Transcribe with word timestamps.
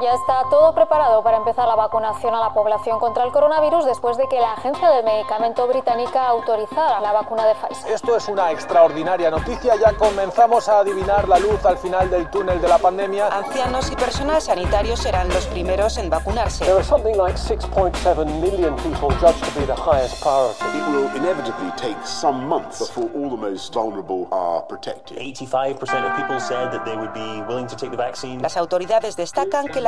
Ya 0.00 0.14
está 0.14 0.44
todo 0.48 0.72
preparado 0.74 1.24
para 1.24 1.38
empezar 1.38 1.66
la 1.66 1.74
vacunación 1.74 2.32
a 2.32 2.38
la 2.38 2.54
población 2.54 3.00
contra 3.00 3.24
el 3.24 3.32
coronavirus 3.32 3.84
después 3.84 4.16
de 4.16 4.28
que 4.28 4.38
la 4.38 4.52
Agencia 4.52 4.90
del 4.90 5.04
Medicamento 5.04 5.66
Británica 5.66 6.28
autorizara 6.28 7.00
la 7.00 7.10
vacuna 7.10 7.44
de 7.44 7.56
Pfizer. 7.56 7.90
Esto 7.90 8.16
es 8.16 8.28
una 8.28 8.52
extraordinaria 8.52 9.28
noticia. 9.28 9.74
Ya 9.74 9.92
comenzamos 9.94 10.68
a 10.68 10.78
adivinar 10.78 11.26
la 11.26 11.40
luz 11.40 11.64
al 11.64 11.78
final 11.78 12.08
del 12.10 12.30
túnel 12.30 12.60
de 12.60 12.68
la 12.68 12.78
pandemia. 12.78 13.26
Ancianos 13.26 13.90
y 13.90 13.96
personal 13.96 14.40
sanitarios 14.40 15.00
serán 15.00 15.28
los 15.30 15.46
primeros 15.46 15.98
en 15.98 16.08
vacunarse. 16.08 16.64
There 16.64 16.76
are 16.76 16.84
something 16.84 17.16
like 17.16 17.36
6.7 17.36 18.40
million 18.40 18.76
people 18.76 19.10
judged 19.18 19.42
to 19.52 19.58
be 19.58 19.66
the 19.66 19.74
highest 19.74 20.22
priority. 20.22 20.78
It 20.78 20.86
will 20.92 21.10
inevitably 21.16 21.72
take 21.76 21.98
some 22.04 22.46
months 22.46 22.78
before 22.78 23.10
all 23.16 23.30
the 23.30 23.50
most 23.50 23.74
vulnerable 23.74 24.28
are 24.30 24.62
protected. 24.62 25.18
85% 25.18 26.08
of 26.08 26.16
people 26.16 26.38
said 26.38 26.70
that 26.70 26.84
they 26.84 26.94
would 26.94 27.12
be 27.12 27.42
willing 27.48 27.66
to 27.66 27.74
take 27.74 27.90
the 27.90 27.96
vaccine. 27.96 28.40
Las 28.40 28.56
autoridades 28.56 29.16
destacan 29.16 29.66
que 29.66 29.80
la 29.80 29.87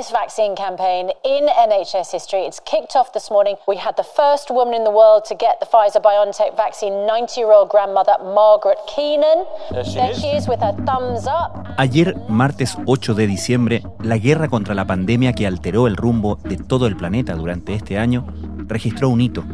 Biggest 0.00 0.12
vaccine 0.12 0.56
campaign 0.56 1.10
in 1.24 1.46
NHS 1.46 2.10
history. 2.10 2.46
It's 2.48 2.58
kicked 2.60 2.96
off 2.96 3.12
this 3.12 3.30
morning. 3.30 3.56
We 3.68 3.76
had 3.76 3.96
the 3.98 4.02
first 4.02 4.50
woman 4.50 4.72
in 4.72 4.82
the 4.82 4.90
world 4.90 5.26
to 5.26 5.34
get 5.34 5.60
the 5.60 5.66
Pfizer 5.66 6.00
BioNTech 6.00 6.56
vaccine, 6.56 7.04
90 7.06 7.38
year 7.38 7.52
old 7.52 7.68
grandmother 7.68 8.16
Margaret 8.22 8.78
Keenan. 8.86 9.44
There 9.70 9.84
she 9.84 9.96
there 9.96 10.12
is. 10.12 10.18
she 10.18 10.28
is 10.28 10.48
with 10.48 10.60
her 10.60 10.74
thumbs 10.86 11.26
up. 11.26 11.66
Ayer, 11.76 12.14
martes 12.30 12.78
8 12.86 13.14
de 13.14 13.26
diciembre, 13.26 13.82
la 14.02 14.16
guerra 14.16 14.48
contra 14.48 14.74
la 14.74 14.86
pandemia 14.86 15.34
que 15.34 15.46
alteró 15.46 15.86
el 15.86 15.96
rumbo 15.96 16.36
de 16.36 16.56
todo 16.56 16.86
el 16.86 16.96
planeta 16.96 17.34
durante 17.34 17.74
este 17.74 17.98
año 17.98 18.24
registró 18.68 19.10
un 19.10 19.20
hito. 19.20 19.44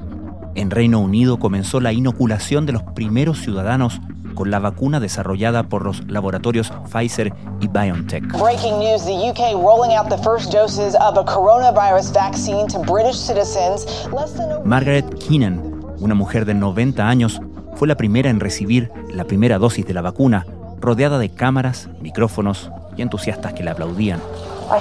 En 0.54 0.70
Reino 0.70 1.00
Unido 1.00 1.40
comenzó 1.40 1.80
la 1.80 1.92
inoculación 1.92 2.66
de 2.66 2.72
los 2.72 2.84
primeros 2.84 3.40
ciudadanos 3.40 4.00
con 4.36 4.52
la 4.52 4.60
vacuna 4.60 5.00
desarrollada 5.00 5.64
por 5.64 5.84
los 5.84 6.06
laboratorios 6.06 6.72
Pfizer 6.88 7.32
y 7.60 7.66
BioNTech. 7.66 8.22
Breaking 8.38 8.78
news 8.78 9.04
the 9.04 9.16
UK 9.16 9.54
rolling 9.54 9.96
out 9.96 10.08
the 10.08 10.18
first 10.18 10.52
doses 10.52 10.94
of 10.94 11.18
a 11.18 11.24
coronavirus 11.24 12.12
vaccine 12.12 12.68
to 12.68 12.78
British 12.78 13.16
citizens. 13.16 13.84
Less 14.12 14.34
than 14.36 14.52
a 14.52 14.60
Margaret 14.64 15.04
Keenan, 15.18 15.82
una 15.98 16.14
mujer 16.14 16.44
de 16.44 16.54
90 16.54 17.08
años, 17.08 17.40
fue 17.74 17.88
la 17.88 17.96
primera 17.96 18.30
en 18.30 18.38
recibir 18.38 18.92
la 19.12 19.24
primera 19.24 19.58
dosis 19.58 19.84
de 19.84 19.94
la 19.94 20.02
vacuna, 20.02 20.46
rodeada 20.80 21.18
de 21.18 21.30
cámaras, 21.30 21.88
micrófonos 22.00 22.70
y 22.96 23.02
entusiastas 23.02 23.54
que 23.54 23.64
la 23.64 23.72
aplaudían. 23.72 24.20
I, 24.68 24.78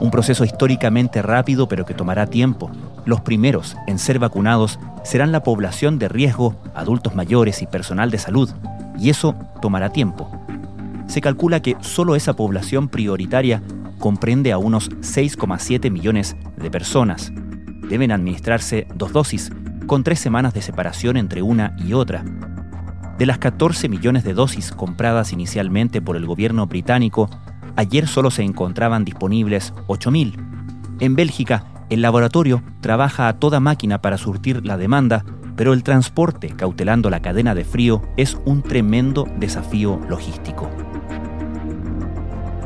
Un 0.00 0.10
proceso 0.10 0.44
históricamente 0.44 1.22
rápido 1.22 1.68
pero 1.68 1.84
que 1.84 1.94
tomará 1.94 2.26
tiempo. 2.26 2.70
Los 3.04 3.20
primeros 3.20 3.76
en 3.86 3.98
ser 3.98 4.18
vacunados 4.18 4.78
serán 5.02 5.32
la 5.32 5.42
población 5.42 5.98
de 5.98 6.08
riesgo, 6.08 6.56
adultos 6.74 7.14
mayores 7.14 7.62
y 7.62 7.66
personal 7.66 8.10
de 8.10 8.18
salud, 8.18 8.50
y 8.98 9.10
eso 9.10 9.34
tomará 9.60 9.90
tiempo. 9.90 10.30
Se 11.06 11.20
calcula 11.20 11.60
que 11.60 11.76
solo 11.80 12.16
esa 12.16 12.34
población 12.34 12.88
prioritaria 12.88 13.62
comprende 13.98 14.52
a 14.52 14.58
unos 14.58 14.90
6,7 14.90 15.90
millones 15.90 16.36
de 16.56 16.70
personas. 16.70 17.32
Deben 17.88 18.12
administrarse 18.12 18.86
dos 18.94 19.12
dosis, 19.12 19.50
con 19.86 20.04
tres 20.04 20.20
semanas 20.20 20.52
de 20.52 20.62
separación 20.62 21.16
entre 21.16 21.40
una 21.42 21.74
y 21.78 21.94
otra. 21.94 22.24
De 23.18 23.26
las 23.26 23.38
14 23.38 23.88
millones 23.88 24.22
de 24.22 24.34
dosis 24.34 24.70
compradas 24.70 25.32
inicialmente 25.32 26.00
por 26.02 26.16
el 26.16 26.26
gobierno 26.26 26.66
británico, 26.66 27.30
ayer 27.78 28.08
solo 28.08 28.32
se 28.32 28.42
encontraban 28.42 29.04
disponibles 29.04 29.72
8.000. 29.86 30.34
En 30.98 31.14
Bélgica, 31.14 31.64
el 31.90 32.02
laboratorio 32.02 32.60
trabaja 32.80 33.28
a 33.28 33.34
toda 33.34 33.60
máquina 33.60 34.02
para 34.02 34.18
surtir 34.18 34.66
la 34.66 34.76
demanda, 34.76 35.24
pero 35.54 35.72
el 35.72 35.84
transporte, 35.84 36.48
cautelando 36.48 37.08
la 37.08 37.22
cadena 37.22 37.54
de 37.54 37.64
frío, 37.64 38.02
es 38.16 38.36
un 38.44 38.62
tremendo 38.62 39.28
desafío 39.38 40.00
logístico. 40.08 40.68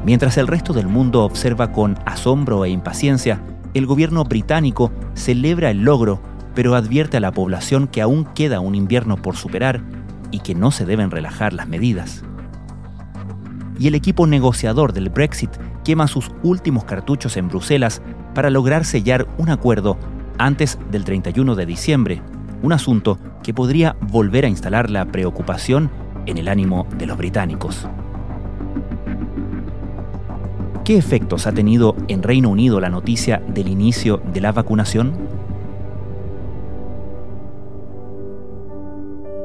Mientras 0.02 0.38
el 0.38 0.46
resto 0.46 0.72
del 0.72 0.86
mundo 0.86 1.24
observa 1.24 1.72
con 1.72 1.98
asombro 2.06 2.64
e 2.64 2.70
impaciencia, 2.70 3.44
el 3.74 3.84
gobierno 3.84 4.24
británico 4.24 4.92
celebra 5.12 5.70
el 5.70 5.82
logro, 5.82 6.22
pero 6.54 6.74
advierte 6.74 7.18
a 7.18 7.20
la 7.20 7.32
población 7.32 7.86
que 7.86 8.00
aún 8.00 8.24
queda 8.24 8.60
un 8.60 8.74
invierno 8.74 9.18
por 9.18 9.36
superar 9.36 9.82
y 10.30 10.38
que 10.40 10.54
no 10.54 10.70
se 10.70 10.86
deben 10.86 11.10
relajar 11.10 11.52
las 11.52 11.68
medidas. 11.68 12.24
Y 13.78 13.88
el 13.88 13.94
equipo 13.94 14.26
negociador 14.26 14.92
del 14.92 15.08
Brexit 15.08 15.50
quema 15.84 16.06
sus 16.06 16.30
últimos 16.42 16.84
cartuchos 16.84 17.36
en 17.36 17.48
Bruselas 17.48 18.02
para 18.34 18.50
lograr 18.50 18.84
sellar 18.84 19.26
un 19.38 19.50
acuerdo 19.50 19.98
antes 20.38 20.78
del 20.90 21.04
31 21.04 21.54
de 21.54 21.66
diciembre, 21.66 22.22
un 22.62 22.72
asunto 22.72 23.18
que 23.42 23.54
podría 23.54 23.96
volver 24.00 24.44
a 24.44 24.48
instalar 24.48 24.90
la 24.90 25.06
preocupación 25.06 25.90
en 26.26 26.38
el 26.38 26.48
ánimo 26.48 26.86
de 26.96 27.06
los 27.06 27.16
británicos. 27.16 27.88
¿Qué 30.84 30.96
efectos 30.96 31.46
ha 31.46 31.52
tenido 31.52 31.96
en 32.08 32.22
Reino 32.22 32.50
Unido 32.50 32.80
la 32.80 32.88
noticia 32.88 33.40
del 33.48 33.68
inicio 33.68 34.20
de 34.32 34.40
la 34.40 34.50
vacunación? 34.50 35.31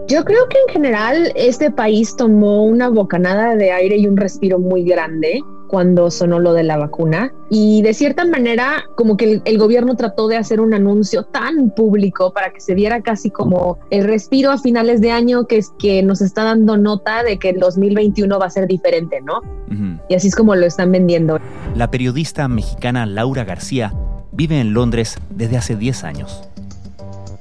Yo 0.07 0.23
creo 0.23 0.47
que 0.47 0.57
en 0.67 0.73
general 0.73 1.33
este 1.35 1.69
país 1.69 2.15
tomó 2.15 2.63
una 2.63 2.87
bocanada 2.87 3.57
de 3.57 3.73
aire 3.73 3.97
y 3.97 4.07
un 4.07 4.15
respiro 4.15 4.57
muy 4.57 4.85
grande 4.85 5.41
cuando 5.67 6.09
sonó 6.09 6.39
lo 6.39 6.53
de 6.53 6.63
la 6.63 6.77
vacuna 6.77 7.33
y 7.49 7.81
de 7.81 7.93
cierta 7.93 8.23
manera 8.23 8.85
como 8.95 9.17
que 9.17 9.25
el, 9.25 9.41
el, 9.43 9.57
gobierno 9.57 9.97
trató 9.97 10.29
de 10.29 10.37
hacer 10.37 10.61
un 10.61 10.73
anuncio 10.73 11.23
tan 11.23 11.71
público 11.71 12.31
para 12.31 12.53
que 12.53 12.61
se 12.61 12.73
viera 12.73 13.01
casi 13.01 13.29
como 13.29 13.79
el 13.89 14.05
respiro 14.05 14.49
a 14.51 14.57
finales 14.57 15.01
de 15.01 15.11
año 15.11 15.45
que 15.45 15.57
es 15.57 15.73
que 15.77 16.01
nos 16.03 16.21
está 16.21 16.45
dando 16.45 16.77
nota 16.77 17.23
de 17.23 17.37
que 17.37 17.49
el 17.49 17.59
2021 17.59 18.39
va 18.39 18.45
a 18.45 18.49
ser 18.49 18.65
diferente, 18.65 19.19
¿no? 19.19 19.39
Uh 19.39 19.73
-huh. 19.73 20.01
Y 20.07 20.15
así 20.15 20.29
es 20.29 20.35
como 20.35 20.55
lo 20.55 20.65
están 20.65 20.89
vendiendo. 20.89 21.37
La 21.75 21.91
periodista 21.91 22.47
mexicana 22.47 23.05
Laura 23.05 23.43
García 23.43 23.93
vive 24.31 24.61
en 24.61 24.73
Londres 24.73 25.17
desde 25.31 25.57
hace 25.57 25.75
10 25.75 26.05
años 26.05 26.47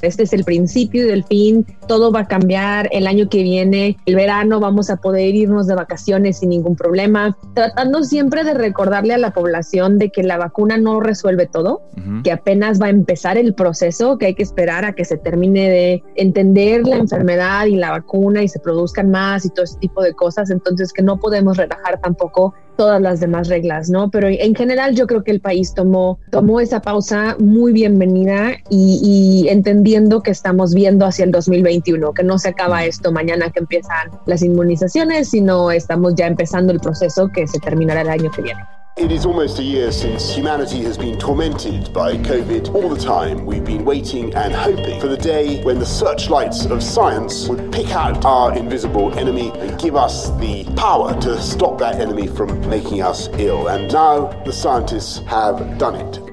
este 0.06 0.22
es 0.22 0.32
el 0.32 0.44
principio 0.44 1.04
y 1.04 1.08
del 1.08 1.24
fin, 1.24 1.66
todo 1.86 2.10
va 2.12 2.20
a 2.20 2.28
cambiar 2.28 2.88
el 2.92 3.06
año 3.06 3.28
que 3.28 3.42
viene, 3.42 3.96
el 4.06 4.14
verano 4.14 4.60
vamos 4.60 4.90
a 4.90 4.96
poder 4.96 5.34
irnos 5.34 5.66
de 5.66 5.74
vacaciones 5.74 6.38
sin 6.38 6.50
ningún 6.50 6.76
problema, 6.76 7.36
tratando 7.54 8.02
siempre 8.04 8.44
de 8.44 8.54
recordarle 8.54 9.14
a 9.14 9.18
la 9.18 9.32
población 9.32 9.98
de 9.98 10.10
que 10.10 10.22
la 10.22 10.38
vacuna 10.38 10.78
no 10.78 11.00
resuelve 11.00 11.46
todo, 11.46 11.82
uh 11.96 12.00
-huh. 12.00 12.22
que 12.22 12.32
apenas 12.32 12.80
va 12.80 12.86
a 12.86 12.90
empezar 12.90 13.36
el 13.36 13.54
proceso, 13.54 14.18
que 14.18 14.26
hay 14.26 14.34
que 14.34 14.42
esperar 14.42 14.84
a 14.84 14.92
que 14.92 15.04
se 15.04 15.16
termine 15.16 15.68
de 15.68 16.02
entender 16.14 16.86
la 16.86 16.96
enfermedad 16.96 17.66
y 17.66 17.76
la 17.76 17.90
vacuna 17.90 18.42
y 18.42 18.48
se 18.48 18.58
produzcan 18.60 19.10
más 19.10 19.44
y 19.44 19.50
todo 19.50 19.64
ese 19.64 19.78
tipo 19.78 20.02
de 20.02 20.14
cosas, 20.14 20.50
entonces 20.50 20.92
que 20.92 21.02
no 21.02 21.18
podemos 21.18 21.56
relajar 21.56 22.00
tampoco 22.00 22.54
todas 22.76 23.00
las 23.00 23.20
demás 23.20 23.48
reglas, 23.48 23.90
¿no? 23.90 24.10
Pero 24.10 24.28
en 24.28 24.54
general 24.54 24.94
yo 24.94 25.06
creo 25.06 25.24
que 25.24 25.30
el 25.30 25.40
país 25.40 25.74
tomó, 25.74 26.18
tomó 26.30 26.60
esa 26.60 26.80
pausa 26.80 27.36
muy 27.38 27.72
bienvenida 27.72 28.52
y, 28.70 29.44
y, 29.44 29.48
entendiendo 29.48 30.22
que 30.22 30.30
estamos 30.30 30.74
viendo 30.74 31.06
hacia 31.06 31.24
el 31.24 31.30
2021, 31.30 32.12
que 32.12 32.22
no 32.22 32.38
se 32.38 32.50
acaba 32.50 32.84
esto 32.84 33.12
mañana 33.12 33.50
que 33.50 33.60
empiezan 33.60 34.10
las 34.26 34.42
inmunizaciones, 34.42 35.30
sino 35.30 35.70
estamos 35.70 36.14
ya 36.14 36.26
empezando 36.26 36.72
el 36.72 36.80
proceso 36.80 37.28
que 37.28 37.46
se 37.46 37.58
terminará 37.58 38.02
el 38.02 38.10
año 38.10 38.30
que 38.30 38.42
viene. 38.42 38.60
It 38.98 39.12
is 39.12 39.26
almost 39.26 39.58
a 39.58 39.62
year 39.62 39.92
since 39.92 40.34
humanity 40.34 40.82
has 40.84 40.96
been 40.96 41.18
tormented 41.18 41.92
by 41.92 42.16
COVID. 42.16 42.74
All 42.74 42.88
the 42.88 42.98
time, 42.98 43.44
we've 43.44 43.62
been 43.62 43.84
waiting 43.84 44.34
and 44.34 44.54
hoping 44.54 44.98
for 45.02 45.06
the 45.06 45.18
day 45.18 45.62
when 45.64 45.78
the 45.78 45.84
searchlights 45.84 46.64
of 46.64 46.82
science 46.82 47.46
would 47.46 47.70
pick 47.70 47.90
out 47.90 48.24
our 48.24 48.56
invisible 48.56 49.12
enemy 49.18 49.50
and 49.56 49.78
give 49.78 49.96
us 49.96 50.30
the 50.38 50.64
power 50.76 51.12
to 51.20 51.38
stop 51.42 51.76
that 51.76 51.96
enemy 51.96 52.26
from 52.26 52.58
making 52.70 53.02
us 53.02 53.28
ill. 53.34 53.68
And 53.68 53.92
now 53.92 54.28
the 54.44 54.52
scientists 54.52 55.18
have 55.26 55.76
done 55.76 55.96
it. 55.96 56.25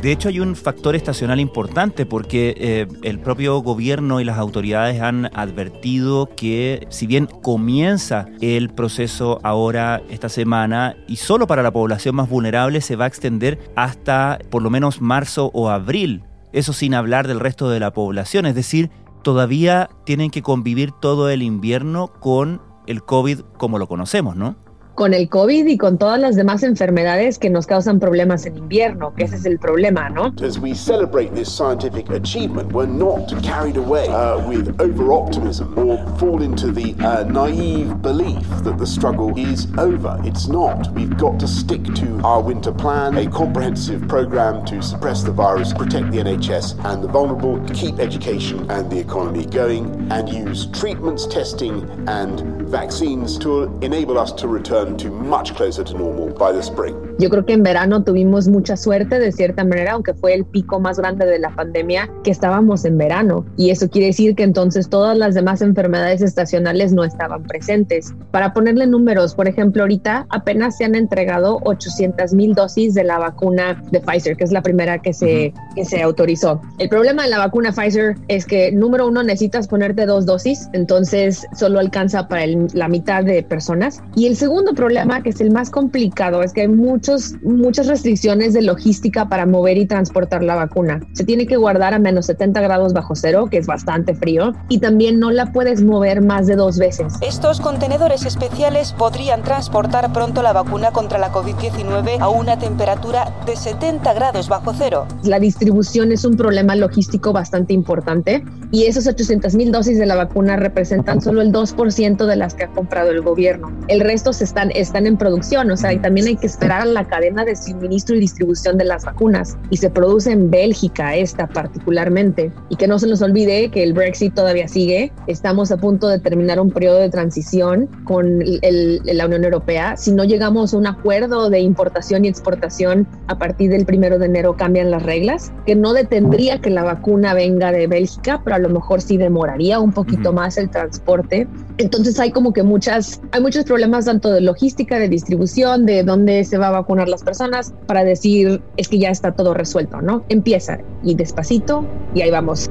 De 0.00 0.12
hecho, 0.12 0.28
hay 0.28 0.38
un 0.38 0.54
factor 0.54 0.94
estacional 0.94 1.40
importante 1.40 2.06
porque 2.06 2.54
eh, 2.56 2.86
el 3.02 3.18
propio 3.18 3.58
gobierno 3.58 4.20
y 4.20 4.24
las 4.24 4.38
autoridades 4.38 5.00
han 5.02 5.26
advertido 5.36 6.28
que 6.36 6.86
si 6.88 7.08
bien 7.08 7.26
comienza 7.26 8.26
el 8.40 8.68
proceso 8.68 9.40
ahora 9.42 10.00
esta 10.08 10.28
semana 10.28 10.94
y 11.08 11.16
solo 11.16 11.48
para 11.48 11.64
la 11.64 11.72
población 11.72 12.14
más 12.14 12.28
vulnerable 12.28 12.80
se 12.80 12.94
va 12.94 13.06
a 13.06 13.08
extender 13.08 13.58
hasta 13.74 14.38
por 14.50 14.62
lo 14.62 14.70
menos 14.70 15.00
marzo 15.00 15.50
o 15.52 15.68
abril. 15.68 16.22
Eso 16.52 16.72
sin 16.72 16.94
hablar 16.94 17.26
del 17.26 17.40
resto 17.40 17.68
de 17.68 17.80
la 17.80 17.92
población, 17.92 18.46
es 18.46 18.54
decir, 18.54 18.90
todavía 19.24 19.90
tienen 20.06 20.30
que 20.30 20.42
convivir 20.42 20.92
todo 20.92 21.28
el 21.28 21.42
invierno 21.42 22.12
con 22.20 22.62
el 22.86 23.02
COVID 23.02 23.40
como 23.58 23.78
lo 23.78 23.88
conocemos, 23.88 24.36
¿no? 24.36 24.67
Con 24.98 25.14
el 25.14 25.28
COVID 25.28 25.68
y 25.68 25.78
con 25.78 25.96
todas 25.96 26.18
las 26.18 26.34
demás 26.34 26.64
enfermedades 26.64 27.38
que 27.38 27.50
nos 27.50 27.68
causan 27.68 28.00
problemas 28.00 28.46
en 28.46 28.56
invierno, 28.58 29.14
que 29.14 29.26
ese 29.26 29.36
es 29.36 29.46
el 29.46 29.60
problema, 29.60 30.08
¿no? 30.08 30.34
As 30.44 30.58
we 30.58 30.74
celebrate 30.74 31.32
this 31.36 31.48
scientific 31.48 32.10
achievement, 32.10 32.72
we're 32.72 32.84
not 32.84 33.32
carried 33.40 33.76
away 33.76 34.08
uh, 34.08 34.40
with 34.48 34.74
over 34.80 35.12
optimism 35.12 35.72
or 35.78 36.04
fall 36.18 36.42
into 36.42 36.72
the 36.72 36.96
uh, 37.06 37.22
naive 37.30 38.02
belief 38.02 38.42
that 38.64 38.76
the 38.76 38.84
struggle 38.84 39.32
is 39.38 39.68
over. 39.78 40.18
It's 40.24 40.48
not. 40.48 40.92
We've 40.94 41.16
got 41.16 41.38
to 41.38 41.46
stick 41.46 41.84
to 41.94 42.20
our 42.24 42.42
winter 42.42 42.72
plan, 42.72 43.18
a 43.18 43.30
comprehensive 43.30 44.08
program 44.08 44.64
to 44.64 44.82
suppress 44.82 45.22
the 45.22 45.30
virus, 45.30 45.72
protect 45.72 46.10
the 46.10 46.18
NHS 46.18 46.84
and 46.84 47.04
the 47.04 47.08
vulnerable, 47.08 47.60
keep 47.72 48.00
education 48.00 48.68
and 48.68 48.90
the 48.90 48.98
economy 48.98 49.46
going, 49.46 50.10
and 50.10 50.28
use 50.28 50.66
treatments, 50.72 51.24
testing, 51.28 51.88
and 52.08 52.40
vaccines 52.68 53.38
to 53.38 53.62
enable 53.80 54.18
us 54.18 54.32
to 54.32 54.48
return 54.48 54.87
to 54.96 55.10
much 55.10 55.54
closer 55.54 55.84
to 55.84 55.94
normal 55.94 56.30
by 56.30 56.52
the 56.52 56.62
spring. 56.62 57.07
Yo 57.18 57.30
creo 57.30 57.44
que 57.44 57.52
en 57.52 57.62
verano 57.62 58.04
tuvimos 58.04 58.48
mucha 58.48 58.76
suerte 58.76 59.18
de 59.18 59.32
cierta 59.32 59.64
manera, 59.64 59.92
aunque 59.92 60.14
fue 60.14 60.34
el 60.34 60.44
pico 60.44 60.80
más 60.80 60.98
grande 60.98 61.26
de 61.26 61.38
la 61.38 61.50
pandemia, 61.50 62.08
que 62.22 62.30
estábamos 62.30 62.84
en 62.84 62.96
verano. 62.96 63.44
Y 63.56 63.70
eso 63.70 63.88
quiere 63.90 64.08
decir 64.08 64.34
que 64.34 64.44
entonces 64.44 64.88
todas 64.88 65.16
las 65.18 65.34
demás 65.34 65.60
enfermedades 65.60 66.22
estacionales 66.22 66.92
no 66.92 67.04
estaban 67.04 67.42
presentes. 67.44 68.14
Para 68.30 68.52
ponerle 68.52 68.86
números, 68.86 69.34
por 69.34 69.48
ejemplo, 69.48 69.82
ahorita 69.82 70.26
apenas 70.30 70.76
se 70.76 70.84
han 70.84 70.94
entregado 70.94 71.58
800 71.64 72.34
mil 72.34 72.54
dosis 72.54 72.94
de 72.94 73.04
la 73.04 73.18
vacuna 73.18 73.82
de 73.90 74.00
Pfizer, 74.00 74.36
que 74.36 74.44
es 74.44 74.52
la 74.52 74.62
primera 74.62 74.98
que 74.98 75.12
se, 75.12 75.52
que 75.74 75.84
se 75.84 76.02
autorizó. 76.02 76.60
El 76.78 76.88
problema 76.88 77.24
de 77.24 77.30
la 77.30 77.38
vacuna 77.38 77.72
Pfizer 77.72 78.16
es 78.28 78.46
que, 78.46 78.70
número 78.70 79.08
uno, 79.08 79.22
necesitas 79.22 79.66
ponerte 79.66 80.06
dos 80.06 80.24
dosis, 80.24 80.68
entonces 80.72 81.46
solo 81.56 81.80
alcanza 81.80 82.28
para 82.28 82.46
la 82.46 82.88
mitad 82.88 83.24
de 83.24 83.42
personas. 83.42 84.02
Y 84.14 84.26
el 84.26 84.36
segundo 84.36 84.74
problema, 84.74 85.22
que 85.22 85.30
es 85.30 85.40
el 85.40 85.50
más 85.50 85.70
complicado, 85.70 86.42
es 86.42 86.52
que 86.52 86.62
hay 86.62 86.68
muchos, 86.68 87.07
muchas 87.42 87.86
restricciones 87.86 88.52
de 88.52 88.62
logística 88.62 89.28
para 89.28 89.46
mover 89.46 89.78
y 89.78 89.86
transportar 89.86 90.42
la 90.42 90.54
vacuna. 90.54 91.00
Se 91.12 91.24
tiene 91.24 91.46
que 91.46 91.56
guardar 91.56 91.94
a 91.94 91.98
menos 91.98 92.26
70 92.26 92.60
grados 92.60 92.92
bajo 92.92 93.14
cero, 93.14 93.48
que 93.50 93.58
es 93.58 93.66
bastante 93.66 94.14
frío, 94.14 94.52
y 94.68 94.78
también 94.78 95.18
no 95.18 95.30
la 95.30 95.52
puedes 95.52 95.82
mover 95.82 96.20
más 96.20 96.46
de 96.46 96.56
dos 96.56 96.78
veces. 96.78 97.14
Estos 97.20 97.60
contenedores 97.60 98.24
especiales 98.26 98.92
podrían 98.92 99.42
transportar 99.42 100.12
pronto 100.12 100.42
la 100.42 100.52
vacuna 100.52 100.90
contra 100.90 101.18
la 101.18 101.32
COVID-19 101.32 102.20
a 102.20 102.28
una 102.28 102.58
temperatura 102.58 103.34
de 103.46 103.56
70 103.56 104.12
grados 104.14 104.48
bajo 104.48 104.74
cero. 104.74 105.06
La 105.24 105.38
distribución 105.38 106.12
es 106.12 106.24
un 106.24 106.36
problema 106.36 106.74
logístico 106.76 107.32
bastante 107.32 107.72
importante 107.72 108.44
y 108.70 108.84
esos 108.84 109.06
800 109.06 109.54
mil 109.54 109.72
dosis 109.72 109.98
de 109.98 110.06
la 110.06 110.14
vacuna 110.14 110.56
representan 110.56 111.20
solo 111.20 111.40
el 111.40 111.52
2% 111.52 112.26
de 112.26 112.36
las 112.36 112.54
que 112.54 112.64
ha 112.64 112.68
comprado 112.68 113.10
el 113.10 113.22
gobierno. 113.22 113.72
El 113.88 114.00
resto 114.00 114.32
se 114.32 114.44
están, 114.44 114.70
están 114.72 115.06
en 115.06 115.16
producción, 115.16 115.70
o 115.70 115.76
sea, 115.76 115.92
y 115.92 115.98
también 115.98 116.26
hay 116.26 116.36
que 116.36 116.46
esperar 116.46 116.86
la 116.86 116.97
cadena 117.04 117.44
de 117.44 117.56
suministro 117.56 118.16
y 118.16 118.20
distribución 118.20 118.78
de 118.78 118.84
las 118.84 119.04
vacunas. 119.04 119.56
Y 119.70 119.76
se 119.76 119.90
produce 119.90 120.32
en 120.32 120.50
Bélgica 120.50 121.16
esta 121.16 121.46
particularmente. 121.46 122.52
Y 122.68 122.76
que 122.76 122.86
no 122.86 122.98
se 122.98 123.06
nos 123.06 123.22
olvide 123.22 123.70
que 123.70 123.82
el 123.82 123.92
Brexit 123.92 124.34
todavía 124.34 124.68
sigue. 124.68 125.12
Estamos 125.26 125.70
a 125.70 125.76
punto 125.76 126.08
de 126.08 126.18
terminar 126.18 126.60
un 126.60 126.70
periodo 126.70 126.98
de 126.98 127.10
transición 127.10 127.88
con 128.04 128.40
la 128.40 129.26
Unión 129.26 129.44
Europea. 129.44 129.96
Si 129.96 130.12
no 130.12 130.24
llegamos 130.24 130.74
a 130.74 130.76
un 130.76 130.86
acuerdo 130.86 131.50
de 131.50 131.60
importación 131.60 132.24
y 132.24 132.28
exportación 132.28 133.06
a 133.26 133.38
partir 133.38 133.70
del 133.70 133.86
primero 133.86 134.18
de 134.18 134.26
enero 134.26 134.56
cambian 134.56 134.90
las 134.90 135.02
reglas, 135.02 135.52
que 135.66 135.74
no 135.74 135.92
detendría 135.92 136.60
que 136.60 136.70
la 136.70 136.82
vacuna 136.82 137.34
venga 137.34 137.72
de 137.72 137.86
Bélgica, 137.86 138.40
pero 138.44 138.56
a 138.56 138.58
lo 138.58 138.68
mejor 138.68 139.00
sí 139.00 139.16
demoraría 139.16 139.80
un 139.80 139.92
poquito 139.92 140.32
más 140.32 140.56
el 140.58 140.70
transporte. 140.70 141.46
Entonces 141.78 142.18
hay 142.18 142.32
como 142.32 142.52
que 142.52 142.62
muchas, 142.62 143.20
hay 143.30 143.40
muchos 143.40 143.64
problemas 143.64 144.06
tanto 144.06 144.32
de 144.32 144.40
logística, 144.40 144.98
de 144.98 145.08
distribución, 145.08 145.86
de 145.86 146.02
dónde 146.02 146.44
se 146.44 146.58
va 146.58 146.68
a 146.68 146.70
vacunar 146.72 146.87
las 146.96 147.22
personas 147.22 147.74
para 147.86 148.04
decir 148.04 148.62
es 148.76 148.88
que 148.88 148.98
ya 148.98 149.10
está 149.10 149.32
todo 149.32 149.54
resuelto, 149.54 150.00
¿no? 150.00 150.24
Empieza 150.28 150.78
y 151.02 151.14
despacito 151.14 151.84
y 152.14 152.22
ahí 152.22 152.30
vamos. 152.30 152.70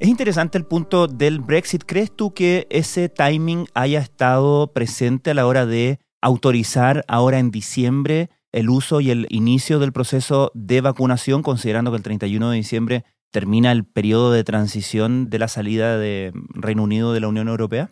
Es 0.00 0.08
interesante 0.08 0.56
el 0.56 0.64
punto 0.64 1.08
del 1.08 1.40
Brexit. 1.40 1.84
¿Crees 1.84 2.10
tú 2.10 2.32
que 2.32 2.66
ese 2.70 3.10
timing 3.10 3.66
haya 3.74 4.00
estado 4.00 4.72
presente 4.72 5.32
a 5.32 5.34
la 5.34 5.46
hora 5.46 5.66
de 5.66 5.98
autorizar 6.22 7.04
ahora 7.06 7.38
en 7.38 7.50
diciembre 7.50 8.30
el 8.52 8.70
uso 8.70 9.02
y 9.02 9.10
el 9.10 9.26
inicio 9.28 9.78
del 9.78 9.92
proceso 9.92 10.52
de 10.54 10.80
vacunación, 10.80 11.42
considerando 11.42 11.90
que 11.90 11.98
el 11.98 12.02
31 12.02 12.50
de 12.50 12.56
diciembre 12.56 13.04
termina 13.30 13.72
el 13.72 13.84
periodo 13.84 14.32
de 14.32 14.42
transición 14.42 15.28
de 15.28 15.38
la 15.38 15.48
salida 15.48 15.98
de 15.98 16.32
Reino 16.54 16.82
Unido 16.82 17.12
de 17.12 17.20
la 17.20 17.28
Unión 17.28 17.48
Europea? 17.48 17.90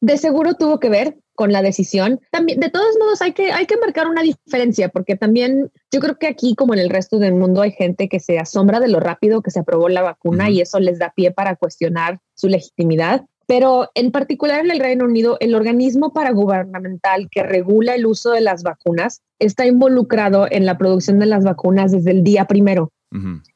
De 0.00 0.16
seguro 0.16 0.54
tuvo 0.54 0.78
que 0.78 0.88
ver 0.88 1.18
con 1.34 1.52
la 1.52 1.62
decisión. 1.62 2.20
También, 2.32 2.58
de 2.58 2.68
todos 2.68 2.96
modos, 2.98 3.22
hay 3.22 3.32
que, 3.32 3.52
hay 3.52 3.66
que 3.66 3.76
marcar 3.76 4.08
una 4.08 4.22
diferencia, 4.22 4.88
porque 4.88 5.14
también 5.14 5.70
yo 5.92 6.00
creo 6.00 6.18
que 6.18 6.26
aquí, 6.26 6.56
como 6.56 6.74
en 6.74 6.80
el 6.80 6.90
resto 6.90 7.20
del 7.20 7.34
mundo, 7.34 7.62
hay 7.62 7.70
gente 7.70 8.08
que 8.08 8.18
se 8.18 8.38
asombra 8.38 8.80
de 8.80 8.88
lo 8.88 8.98
rápido 8.98 9.40
que 9.40 9.52
se 9.52 9.60
aprobó 9.60 9.88
la 9.88 10.02
vacuna 10.02 10.50
y 10.50 10.60
eso 10.60 10.80
les 10.80 10.98
da 10.98 11.12
pie 11.14 11.30
para 11.30 11.54
cuestionar 11.54 12.18
su 12.34 12.48
legitimidad. 12.48 13.24
Pero 13.46 13.88
en 13.94 14.10
particular 14.10 14.64
en 14.64 14.70
el 14.70 14.80
Reino 14.80 15.04
Unido, 15.04 15.36
el 15.40 15.54
organismo 15.54 16.12
paragubernamental 16.12 17.28
que 17.30 17.42
regula 17.42 17.94
el 17.94 18.04
uso 18.04 18.32
de 18.32 18.40
las 18.40 18.62
vacunas 18.62 19.22
está 19.38 19.64
involucrado 19.64 20.46
en 20.50 20.66
la 20.66 20.76
producción 20.76 21.18
de 21.18 21.26
las 21.26 21.44
vacunas 21.44 21.92
desde 21.92 22.10
el 22.10 22.24
día 22.24 22.46
primero. 22.46 22.90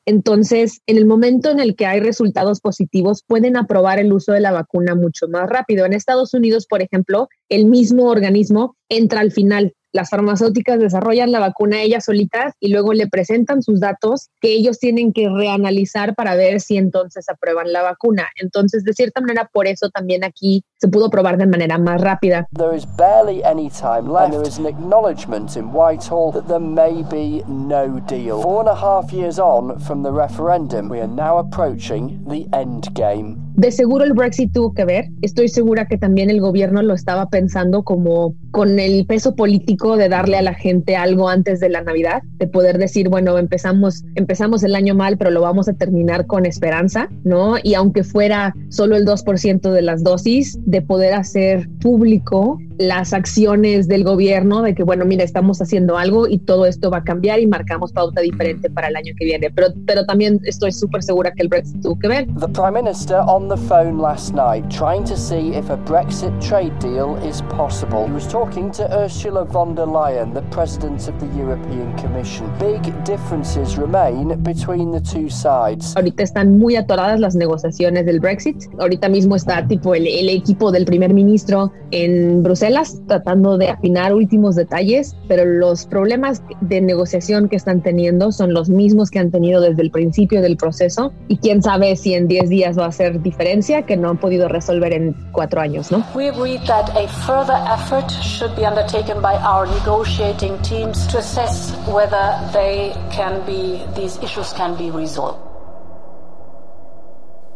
Entonces, 0.07 0.81
en 0.87 0.97
el 0.97 1.07
momento 1.07 1.51
en 1.51 1.61
el 1.61 1.77
que 1.77 1.87
hay 1.87 2.01
resultados 2.01 2.61
positivos, 2.61 3.23
pueden 3.27 3.57
aprobar 3.57 3.99
el 3.99 4.13
uso 4.13 4.33
de 4.33 4.41
la 4.41 4.51
vacuna 4.51 4.95
mucho 4.95 5.29
más 5.29 5.49
rápido. 5.49 5.85
En 5.85 5.93
Estados 5.93 6.33
Unidos, 6.35 6.67
por 6.67 6.83
ejemplo, 6.83 7.29
el 7.49 7.67
mismo 7.67 8.09
organismo 8.09 8.77
entra 8.89 9.21
al 9.21 9.31
final 9.31 9.75
las 9.93 10.09
farmacéuticas 10.09 10.79
desarrollan 10.79 11.33
la 11.33 11.39
vacuna 11.39 11.83
ellas 11.83 12.07
solitas 12.07 12.55
y 12.59 12.73
luego 12.73 12.95
le 12.95 13.09
presentan 13.09 13.63
sus 13.63 13.79
datos 13.79 14.31
que 14.41 14.53
ellos 14.53 14.79
tienen 14.79 15.13
que 15.13 15.29
reanalizar 15.29 16.15
para 16.15 16.35
ver 16.35 16.61
si 16.61 16.79
entonces 16.79 17.29
aprueban 17.29 17.73
la 17.73 17.83
vacuna. 17.83 18.29
Entonces, 18.37 18.85
de 18.85 18.95
cierta 18.95 19.21
manera, 19.21 19.51
por 19.53 19.67
eso 19.67 19.91
también 19.91 20.25
aquí 20.25 20.65
se 20.83 20.89
pudo 20.89 21.11
probar 21.11 21.39
de 21.39 21.47
manera 21.47 21.79
más 21.79 22.01
rápida. 22.01 22.49
There 22.57 22.75
is 22.75 22.85
barely 22.97 23.41
any 23.45 23.71
time 23.71 24.13
left. 24.13 24.33
There 24.33 24.43
is 24.43 24.59
an 24.59 24.67
acknowledgement 24.67 25.57
in 25.57 25.73
Whitehall 25.73 26.33
that 26.33 26.49
there 26.49 26.59
may 26.59 27.05
be 27.05 27.45
no 27.47 28.01
deal. 28.09 28.43
Four 28.43 28.63
and 28.63 28.69
a 28.69 28.75
half 28.75 29.13
years 29.13 29.39
on 29.39 29.79
from 29.79 30.03
the 30.03 30.11
referendum, 30.11 30.89
we 30.89 30.99
are 30.99 31.07
now 31.07 31.39
approaching 31.39 32.25
the 32.27 32.49
end 32.53 32.93
game. 32.95 33.39
De 33.55 33.71
seguro 33.71 34.03
el 34.05 34.15
Brexit 34.15 34.53
tuvo 34.53 34.73
que 34.73 34.85
ver. 34.85 35.11
Estoy 35.21 35.49
segura 35.49 35.87
que 35.87 35.99
también 35.99 36.31
el 36.31 36.41
gobierno 36.41 36.83
lo 36.83 36.95
estaba 36.95 37.29
pensando 37.29 37.85
como 37.85 38.35
con 38.51 38.79
el 38.79 39.05
peso 39.07 39.37
político 39.37 39.97
de 39.97 40.09
darle 40.09 40.39
a 40.39 40.43
la 40.43 40.55
gente 40.55 40.97
algo 40.97 41.29
antes 41.29 41.61
de 41.61 41.69
la 41.69 41.83
Navidad, 41.83 42.23
de 42.39 42.47
poder 42.47 42.79
decir, 42.79 43.11
bueno, 43.11 43.37
empezamos, 43.39 44.05
empezamos 44.15 44.63
el 44.63 44.75
año 44.75 44.95
mal, 44.95 45.19
pero 45.19 45.31
lo 45.31 45.43
vamos 45.43 45.69
a 45.69 45.75
terminar 45.75 46.27
con 46.27 46.47
esperanza, 46.47 47.09
¿no? 47.25 47.57
Y 47.63 47.75
aunque 47.75 48.05
fuera 48.05 48.55
solo 48.71 48.97
el 48.97 49.05
2% 49.05 49.71
de 49.71 49.83
las 49.83 50.03
dosis, 50.03 50.59
de 50.73 50.81
poder 50.81 51.13
hacer 51.13 51.69
público 51.81 52.59
las 52.89 53.13
acciones 53.13 53.89
del 53.89 54.05
gobierno 54.05 54.63
de 54.63 54.75
que, 54.75 54.83
bueno, 54.83 55.05
mira, 55.05 55.25
estamos 55.25 55.61
haciendo 55.61 55.97
algo 55.97 56.27
y 56.27 56.39
todo 56.39 56.67
esto 56.67 56.91
va 56.91 56.99
a 56.99 57.05
cambiar 57.05 57.41
y 57.41 57.47
marcamos 57.47 57.93
pauta 57.93 58.21
diferente 58.21 58.71
para 58.71 58.89
el 58.89 58.97
año 58.97 59.13
que 59.19 59.25
viene. 59.25 59.51
Pero, 59.51 59.69
pero 59.87 60.05
también 60.05 60.41
estoy 60.45 60.73
súper 60.73 61.03
segura 61.03 61.33
que 61.33 61.43
el 61.43 61.49
Brexit 61.49 61.81
tuvo 61.83 61.99
que 61.99 62.09
ver. 62.09 62.27
The 62.39 62.49
Prime 62.49 62.73
Minister 62.73 63.19
on 63.27 63.49
the 63.49 63.57
phone 63.57 63.99
last 63.99 64.35
night 64.35 64.69
trying 64.69 65.05
to 65.05 65.17
see 65.17 65.55
if 65.55 65.71
a 65.71 65.77
Brexit 65.77 66.33
trade 66.41 66.73
deal 66.81 67.17
is 67.29 67.43
possible. 67.43 68.07
He 68.07 68.13
was 68.13 68.27
talking 68.27 68.71
to 68.73 68.85
Ursula 68.93 69.45
von 69.45 69.75
der 69.75 69.87
Leyen, 69.87 70.35
the 70.35 70.43
President 70.51 71.09
of 71.09 71.15
the 71.21 71.27
European 71.39 71.93
Commission. 71.97 72.51
Big 72.59 72.83
differences 73.05 73.79
remain 73.79 74.43
between 74.43 74.93
the 74.93 75.01
two 75.01 75.29
sides. 75.29 75.95
Ahorita 75.97 76.23
están 76.23 76.59
muy 76.59 76.77
atoradas 76.77 77.21
las 77.21 77.35
negociaciones 77.35 78.07
del 78.07 78.21
Brexit. 78.21 78.57
Ahorita 78.79 79.09
mismo 79.09 79.37
está 79.37 79.67
tipo 79.67 79.95
el, 79.95 80.07
el 80.07 80.29
equipo 80.29 80.73
del 80.73 80.85
primer 80.85 81.15
ministro 81.15 81.73
en 81.91 82.43
Bruselas 82.43 82.72
tratando 83.07 83.59
de 83.59 83.71
afinar 83.71 84.15
últimos 84.15 84.55
detalles, 84.55 85.17
pero 85.29 85.45
los 85.45 85.87
problemas 85.87 86.43
de 86.61 86.81
negociación 86.81 87.49
que 87.49 87.57
están 87.57 87.83
teniendo 87.83 88.33
son 88.33 88.55
los 88.55 88.69
mismos 88.69 89.11
que 89.11 89.19
han 89.19 89.31
tenido 89.31 89.61
desde 89.61 89.83
el 89.83 89.91
principio 89.91 90.43
del 90.43 90.57
proceso 90.57 91.13
y 91.29 91.37
quién 91.39 91.63
sabe 91.63 91.97
si 91.97 92.15
en 92.15 92.29
10 92.29 92.49
días 92.49 92.79
va 92.79 92.87
a 92.87 92.93
ser 92.93 93.23
diferencia 93.23 93.83
que 93.83 93.97
no 93.97 94.11
han 94.11 94.19
podido 94.19 94.49
resolver 94.49 94.93
en 94.93 95.15
cuatro 95.33 95.61
años, 95.61 95.91
¿no? 95.91 96.05
We 96.15 96.29
agreed 96.29 96.61
that 96.67 96.91
a 96.97 97.09
further 97.27 97.57
effort 97.73 98.11
should 98.11 98.55
be 98.57 98.67
undertaken 98.67 99.21
by 99.21 99.35
our 99.37 99.67
negotiating 99.67 100.57
teams 100.63 101.07
to 101.09 101.19
assess 101.19 101.75
whether 101.87 102.39
they 102.53 102.93
can 103.15 103.41
be, 103.47 103.83
these 103.95 104.19
issues 104.23 104.53
can 104.55 104.77
be 104.77 104.91
resolved. 104.91 105.39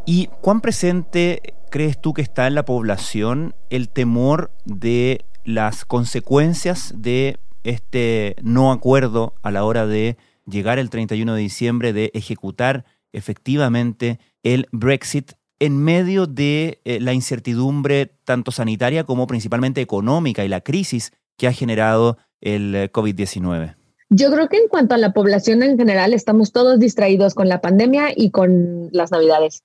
¿Y 0.08 0.28
cuán 0.40 0.60
presente 0.60 1.55
crees 1.76 2.00
tú 2.00 2.14
que 2.14 2.22
está 2.22 2.46
en 2.46 2.54
la 2.54 2.64
población 2.64 3.54
el 3.68 3.90
temor 3.90 4.50
de 4.64 5.26
las 5.44 5.84
consecuencias 5.84 6.94
de 6.96 7.38
este 7.64 8.34
no 8.42 8.72
acuerdo 8.72 9.34
a 9.42 9.50
la 9.50 9.62
hora 9.62 9.86
de 9.86 10.16
llegar 10.46 10.78
el 10.78 10.88
31 10.88 11.34
de 11.34 11.40
diciembre, 11.42 11.92
de 11.92 12.10
ejecutar 12.14 12.86
efectivamente 13.12 14.18
el 14.42 14.68
Brexit 14.72 15.32
en 15.58 15.76
medio 15.76 16.26
de 16.26 16.80
eh, 16.86 16.98
la 16.98 17.12
incertidumbre 17.12 18.06
tanto 18.24 18.52
sanitaria 18.52 19.04
como 19.04 19.26
principalmente 19.26 19.82
económica 19.82 20.46
y 20.46 20.48
la 20.48 20.62
crisis 20.62 21.12
que 21.36 21.46
ha 21.46 21.52
generado 21.52 22.16
el 22.40 22.74
eh, 22.74 22.90
COVID-19? 22.90 23.76
Yo 24.08 24.32
creo 24.32 24.48
que 24.48 24.56
en 24.56 24.68
cuanto 24.68 24.94
a 24.94 24.98
la 24.98 25.12
población 25.12 25.62
en 25.62 25.76
general, 25.76 26.14
estamos 26.14 26.52
todos 26.52 26.80
distraídos 26.80 27.34
con 27.34 27.50
la 27.50 27.60
pandemia 27.60 28.14
y 28.16 28.30
con 28.30 28.88
las 28.92 29.10
navidades. 29.10 29.62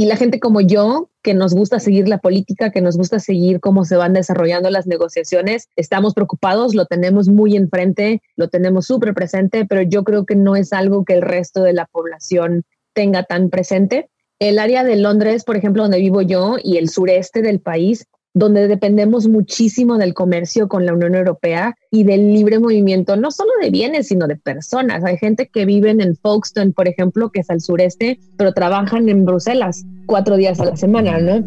Y 0.00 0.06
la 0.06 0.16
gente 0.16 0.40
como 0.40 0.62
yo, 0.62 1.10
que 1.22 1.34
nos 1.34 1.52
gusta 1.52 1.78
seguir 1.78 2.08
la 2.08 2.16
política, 2.16 2.70
que 2.70 2.80
nos 2.80 2.96
gusta 2.96 3.18
seguir 3.18 3.60
cómo 3.60 3.84
se 3.84 3.96
van 3.96 4.14
desarrollando 4.14 4.70
las 4.70 4.86
negociaciones, 4.86 5.68
estamos 5.76 6.14
preocupados, 6.14 6.74
lo 6.74 6.86
tenemos 6.86 7.28
muy 7.28 7.54
enfrente, 7.54 8.22
lo 8.34 8.48
tenemos 8.48 8.86
súper 8.86 9.12
presente, 9.12 9.66
pero 9.66 9.82
yo 9.82 10.02
creo 10.02 10.24
que 10.24 10.36
no 10.36 10.56
es 10.56 10.72
algo 10.72 11.04
que 11.04 11.12
el 11.12 11.20
resto 11.20 11.62
de 11.62 11.74
la 11.74 11.84
población 11.84 12.62
tenga 12.94 13.24
tan 13.24 13.50
presente. 13.50 14.08
El 14.38 14.58
área 14.58 14.84
de 14.84 14.96
Londres, 14.96 15.44
por 15.44 15.58
ejemplo, 15.58 15.82
donde 15.82 15.98
vivo 15.98 16.22
yo, 16.22 16.56
y 16.64 16.78
el 16.78 16.88
sureste 16.88 17.42
del 17.42 17.60
país, 17.60 18.06
donde 18.32 18.68
dependemos 18.68 19.28
muchísimo 19.28 19.98
del 19.98 20.14
comercio 20.14 20.68
con 20.68 20.86
la 20.86 20.94
Unión 20.94 21.14
Europea 21.14 21.76
y 21.90 22.04
del 22.04 22.32
libre 22.32 22.58
movimiento, 22.58 23.16
no 23.16 23.30
solo 23.30 23.50
de 23.60 23.70
bienes, 23.70 24.08
sino 24.08 24.26
de 24.26 24.36
personas. 24.36 25.04
Hay 25.04 25.16
gente 25.16 25.48
que 25.52 25.64
vive 25.64 25.90
en 25.90 26.16
Folkestone, 26.16 26.72
por 26.72 26.86
ejemplo, 26.86 27.30
que 27.30 27.40
es 27.40 27.50
al 27.50 27.60
sureste, 27.60 28.20
pero 28.36 28.52
trabajan 28.52 29.08
en 29.08 29.24
Bruselas 29.24 29.84
cuatro 30.06 30.36
días 30.36 30.60
a 30.60 30.66
la 30.66 30.76
semana, 30.76 31.18
¿no? 31.18 31.44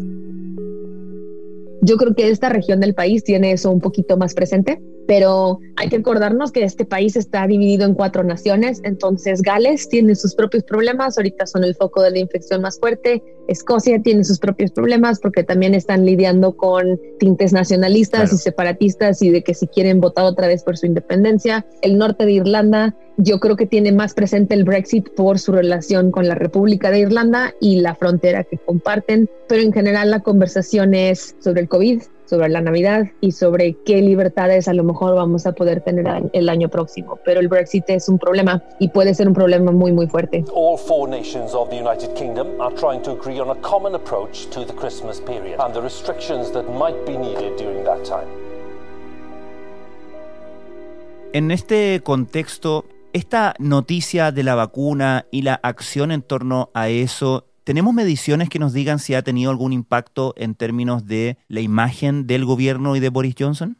Yo 1.82 1.96
creo 1.96 2.14
que 2.14 2.28
esta 2.28 2.48
región 2.48 2.80
del 2.80 2.94
país 2.94 3.24
tiene 3.24 3.52
eso 3.52 3.70
un 3.70 3.80
poquito 3.80 4.16
más 4.16 4.34
presente, 4.34 4.80
pero 5.06 5.58
hay 5.76 5.88
que 5.88 5.96
acordarnos 5.96 6.52
que 6.52 6.64
este 6.64 6.84
país 6.84 7.16
está 7.16 7.46
dividido 7.46 7.84
en 7.84 7.94
cuatro 7.94 8.24
naciones, 8.24 8.80
entonces 8.84 9.42
Gales 9.42 9.88
tiene 9.88 10.14
sus 10.14 10.34
propios 10.34 10.64
problemas, 10.64 11.18
ahorita 11.18 11.46
son 11.46 11.64
el 11.64 11.74
foco 11.74 12.02
de 12.02 12.10
la 12.10 12.18
infección 12.18 12.62
más 12.62 12.78
fuerte, 12.78 13.22
Escocia 13.48 14.00
tiene 14.00 14.24
sus 14.24 14.38
propios 14.38 14.70
problemas 14.70 15.20
porque 15.20 15.44
también 15.44 15.74
están 15.74 16.06
lidiando 16.06 16.56
con 16.56 16.98
tintes 17.18 17.52
nacionalistas 17.52 18.32
y 18.32 18.38
separatistas 18.38 19.20
y 19.20 19.30
de 19.30 19.42
que 19.42 19.54
si 19.54 19.66
quieren 19.66 20.00
votar 20.00 20.24
otra 20.24 20.46
vez 20.46 20.62
por 20.62 20.78
su 20.78 20.86
independencia. 20.86 21.66
El 21.82 21.98
norte 21.98 22.24
de 22.24 22.32
Irlanda 22.32 22.96
yo 23.16 23.38
creo 23.40 23.56
que 23.56 23.66
tiene 23.66 23.92
más 23.92 24.14
presente 24.14 24.54
el 24.54 24.64
Brexit 24.64 25.08
por 25.14 25.38
su 25.38 25.52
relación 25.52 26.10
con 26.10 26.26
la 26.26 26.34
República 26.34 26.90
de 26.90 27.00
Irlanda 27.00 27.54
y 27.60 27.80
la 27.80 27.94
frontera 27.94 28.44
que 28.44 28.58
comparten, 28.58 29.28
pero 29.48 29.62
en 29.62 29.72
general 29.72 30.10
la 30.10 30.20
conversación 30.20 30.94
es 30.94 31.36
sobre 31.40 31.62
el 31.62 31.68
COVID, 31.68 32.02
sobre 32.26 32.48
la 32.48 32.60
Navidad 32.60 33.06
y 33.20 33.32
sobre 33.32 33.74
qué 33.84 34.00
libertades 34.00 34.68
a 34.68 34.74
lo 34.74 34.84
mejor 34.84 35.14
vamos 35.14 35.46
a 35.46 35.52
poder 35.52 35.80
tener 35.82 36.06
el 36.32 36.48
año 36.48 36.68
próximo. 36.68 37.18
Pero 37.24 37.40
el 37.40 37.48
Brexit 37.48 37.84
es 37.88 38.08
un 38.08 38.18
problema 38.18 38.62
y 38.78 38.88
puede 38.88 39.14
ser 39.14 39.28
un 39.28 39.34
problema 39.34 39.72
muy, 39.72 39.92
muy 39.92 40.06
fuerte. 40.06 40.44
All 40.54 40.78
four 40.78 41.08
nations 41.08 41.54
of 41.54 41.68
the 41.70 41.76
United 41.76 42.14
Kingdom 42.14 42.60
are 42.60 42.74
trying 42.74 43.02
to 43.02 43.12
agree 43.12 43.40
on 43.40 43.50
a 43.50 43.60
common 43.60 43.94
approach 43.94 44.48
to 44.50 44.64
the 44.64 44.74
Christmas 44.74 45.20
period 45.20 45.60
and 45.60 45.74
the 45.74 45.80
restrictions 45.80 46.52
that 46.52 46.64
might 46.68 47.04
be 47.06 47.16
needed 47.16 47.56
during 47.56 47.84
that 47.84 48.02
time. 48.04 48.28
En 51.32 51.50
este 51.50 52.00
contexto, 52.04 52.84
esta 53.12 53.54
noticia 53.58 54.30
de 54.30 54.44
la 54.44 54.54
vacuna 54.54 55.26
y 55.32 55.42
la 55.42 55.54
acción 55.54 56.12
en 56.12 56.22
torno 56.22 56.70
a 56.74 56.88
eso 56.88 57.44
¿Tenemos 57.64 57.94
mediciones 57.94 58.50
que 58.50 58.58
nos 58.58 58.74
digan 58.74 58.98
si 58.98 59.14
ha 59.14 59.22
tenido 59.22 59.50
algún 59.50 59.72
impacto 59.72 60.34
en 60.36 60.54
términos 60.54 61.06
de 61.06 61.38
la 61.48 61.62
imagen 61.62 62.26
del 62.26 62.44
gobierno 62.44 62.94
y 62.94 63.00
de 63.00 63.08
Boris 63.08 63.34
Johnson? 63.38 63.78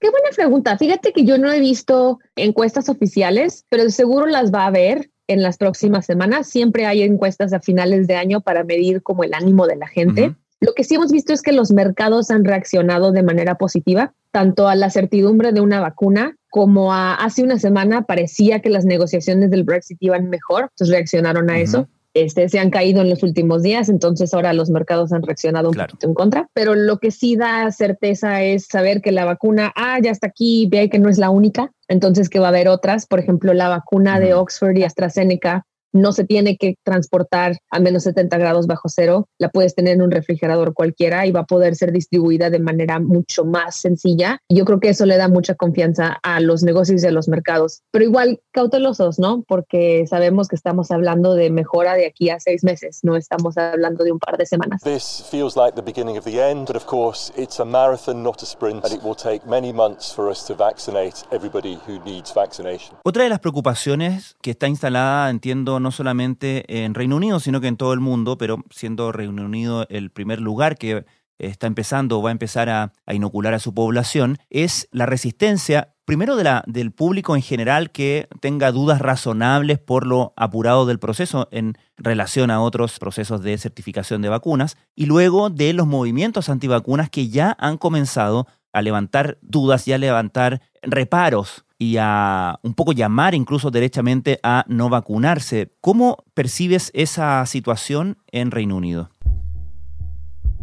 Qué 0.00 0.10
buena 0.10 0.28
pregunta. 0.34 0.76
Fíjate 0.76 1.12
que 1.12 1.24
yo 1.24 1.38
no 1.38 1.52
he 1.52 1.60
visto 1.60 2.18
encuestas 2.34 2.88
oficiales, 2.88 3.64
pero 3.68 3.88
seguro 3.90 4.26
las 4.26 4.52
va 4.52 4.66
a 4.66 4.70
ver 4.70 5.08
en 5.28 5.40
las 5.40 5.56
próximas 5.56 6.04
semanas. 6.04 6.48
Siempre 6.48 6.86
hay 6.86 7.02
encuestas 7.02 7.52
a 7.52 7.60
finales 7.60 8.08
de 8.08 8.16
año 8.16 8.40
para 8.40 8.64
medir 8.64 9.02
como 9.04 9.22
el 9.22 9.34
ánimo 9.34 9.68
de 9.68 9.76
la 9.76 9.86
gente. 9.86 10.34
Lo 10.58 10.74
que 10.74 10.82
sí 10.82 10.96
hemos 10.96 11.12
visto 11.12 11.32
es 11.32 11.42
que 11.42 11.52
los 11.52 11.70
mercados 11.70 12.32
han 12.32 12.44
reaccionado 12.44 13.12
de 13.12 13.22
manera 13.22 13.56
positiva, 13.56 14.14
tanto 14.32 14.66
a 14.66 14.74
la 14.74 14.90
certidumbre 14.90 15.52
de 15.52 15.60
una 15.60 15.78
vacuna 15.78 16.36
como 16.50 16.92
a 16.92 17.14
hace 17.14 17.44
una 17.44 17.58
semana 17.60 18.02
parecía 18.02 18.60
que 18.60 18.70
las 18.70 18.84
negociaciones 18.84 19.50
del 19.50 19.62
Brexit 19.62 19.98
iban 20.00 20.28
mejor, 20.28 20.62
entonces 20.62 20.88
reaccionaron 20.88 21.50
a 21.50 21.60
eso 21.60 21.86
este, 22.16 22.48
se 22.48 22.58
han 22.58 22.70
caído 22.70 23.02
en 23.02 23.10
los 23.10 23.22
últimos 23.22 23.62
días, 23.62 23.88
entonces 23.88 24.32
ahora 24.32 24.52
los 24.52 24.70
mercados 24.70 25.12
han 25.12 25.22
reaccionado 25.22 25.68
un 25.68 25.76
poquito 25.76 26.06
en 26.06 26.14
contra, 26.14 26.48
pero 26.54 26.74
lo 26.74 26.98
que 26.98 27.10
sí 27.10 27.36
da 27.36 27.70
certeza 27.70 28.42
es 28.42 28.66
saber 28.66 29.02
que 29.02 29.12
la 29.12 29.24
vacuna, 29.24 29.72
ah, 29.76 29.98
ya 30.02 30.10
está 30.10 30.28
aquí, 30.28 30.66
ve 30.70 30.88
que 30.88 30.98
no 30.98 31.10
es 31.10 31.18
la 31.18 31.30
única, 31.30 31.72
entonces 31.88 32.30
que 32.30 32.38
va 32.38 32.46
a 32.46 32.48
haber 32.48 32.68
otras, 32.68 33.06
por 33.06 33.18
ejemplo, 33.18 33.52
la 33.52 33.68
vacuna 33.68 34.18
de 34.18 34.34
Oxford 34.34 34.76
y 34.76 34.84
AstraZeneca 34.84 35.66
no 35.96 36.12
se 36.12 36.24
tiene 36.24 36.56
que 36.56 36.76
transportar 36.84 37.56
a 37.70 37.80
menos 37.80 38.04
70 38.04 38.38
grados 38.38 38.66
bajo 38.66 38.88
cero, 38.88 39.28
la 39.38 39.48
puedes 39.48 39.74
tener 39.74 39.94
en 39.94 40.02
un 40.02 40.10
refrigerador 40.10 40.74
cualquiera 40.74 41.26
y 41.26 41.32
va 41.32 41.40
a 41.40 41.46
poder 41.46 41.76
ser 41.76 41.92
distribuida 41.92 42.50
de 42.50 42.58
manera 42.58 43.00
mucho 43.00 43.44
más 43.44 43.76
sencilla. 43.76 44.38
Yo 44.48 44.64
creo 44.64 44.80
que 44.80 44.90
eso 44.90 45.06
le 45.06 45.16
da 45.16 45.28
mucha 45.28 45.54
confianza 45.54 46.18
a 46.22 46.40
los 46.40 46.62
negocios 46.62 47.02
y 47.02 47.06
a 47.06 47.10
los 47.10 47.28
mercados, 47.28 47.82
pero 47.90 48.04
igual 48.04 48.40
cautelosos, 48.52 49.18
¿no? 49.18 49.42
Porque 49.46 50.06
sabemos 50.06 50.48
que 50.48 50.56
estamos 50.56 50.90
hablando 50.90 51.34
de 51.34 51.50
mejora 51.50 51.94
de 51.94 52.06
aquí 52.06 52.30
a 52.30 52.40
seis 52.40 52.64
meses, 52.64 53.00
no 53.02 53.16
estamos 53.16 53.56
hablando 53.56 54.04
de 54.04 54.12
un 54.12 54.18
par 54.18 54.36
de 54.36 54.46
semanas. 54.46 54.82
This 54.82 55.24
feels 55.30 55.56
like 55.56 55.74
the 55.74 55.82
beginning 55.82 56.18
of 56.18 56.24
the 56.24 56.40
end, 56.40 56.66
but 56.66 56.76
of 56.76 56.86
course 56.86 57.32
it's 57.36 57.60
a 57.60 57.64
marathon, 57.64 58.22
not 58.22 58.42
a 58.42 58.46
sprint, 58.46 58.84
and 58.84 58.94
it 58.94 59.02
will 59.02 59.16
take 59.16 59.46
many 59.46 59.72
months 59.72 60.12
for 60.12 60.30
us 60.30 60.46
to 60.46 60.54
vaccinate 60.54 61.24
everybody 61.32 61.78
who 61.86 61.98
needs 62.04 62.32
vaccination. 62.34 62.96
Otra 63.04 63.24
de 63.24 63.30
las 63.30 63.40
preocupaciones 63.40 64.36
que 64.42 64.50
está 64.50 64.68
instalada, 64.68 65.30
entiendo, 65.30 65.80
no 65.86 65.92
solamente 65.92 66.82
en 66.84 66.94
Reino 66.94 67.14
Unido, 67.14 67.38
sino 67.38 67.60
que 67.60 67.68
en 67.68 67.76
todo 67.76 67.92
el 67.92 68.00
mundo, 68.00 68.36
pero 68.38 68.64
siendo 68.70 69.12
Reino 69.12 69.44
Unido 69.44 69.86
el 69.88 70.10
primer 70.10 70.40
lugar 70.40 70.76
que 70.78 71.04
está 71.38 71.68
empezando 71.68 72.18
o 72.18 72.22
va 72.22 72.30
a 72.30 72.32
empezar 72.32 72.68
a, 72.68 72.92
inocular 73.12 73.54
a 73.54 73.60
su 73.60 73.72
población, 73.72 74.38
es 74.50 74.88
la 74.90 75.06
resistencia, 75.06 75.94
primero 76.04 76.34
de 76.34 76.42
la, 76.42 76.64
del 76.66 76.90
público 76.90 77.36
en 77.36 77.42
general 77.42 77.92
que 77.92 78.26
tenga 78.40 78.72
dudas 78.72 79.00
razonables 79.00 79.78
por 79.78 80.08
lo 80.08 80.34
apurado 80.36 80.86
del 80.86 80.98
proceso 80.98 81.46
en 81.52 81.78
relación 81.96 82.50
a 82.50 82.60
otros 82.60 82.98
procesos 82.98 83.42
de 83.42 83.56
certificación 83.56 84.22
de 84.22 84.28
vacunas, 84.28 84.76
y 84.96 85.06
luego 85.06 85.50
de 85.50 85.72
los 85.72 85.86
movimientos 85.86 86.48
antivacunas 86.48 87.10
que 87.10 87.28
ya 87.28 87.56
han 87.60 87.78
comenzado 87.78 88.48
a 88.72 88.82
levantar 88.82 89.38
dudas 89.40 89.86
y 89.86 89.92
a 89.92 89.98
levantar 89.98 90.62
reparos 90.82 91.64
y 91.78 91.96
a 91.98 92.58
un 92.62 92.74
poco 92.74 92.92
llamar 92.92 93.34
incluso 93.34 93.70
derechamente 93.70 94.38
a 94.42 94.64
no 94.68 94.88
vacunarse. 94.88 95.72
¿Cómo 95.80 96.24
percibes 96.34 96.90
esa 96.94 97.44
situación 97.46 98.18
en 98.32 98.50
Reino 98.50 98.76
Unido? 98.76 99.10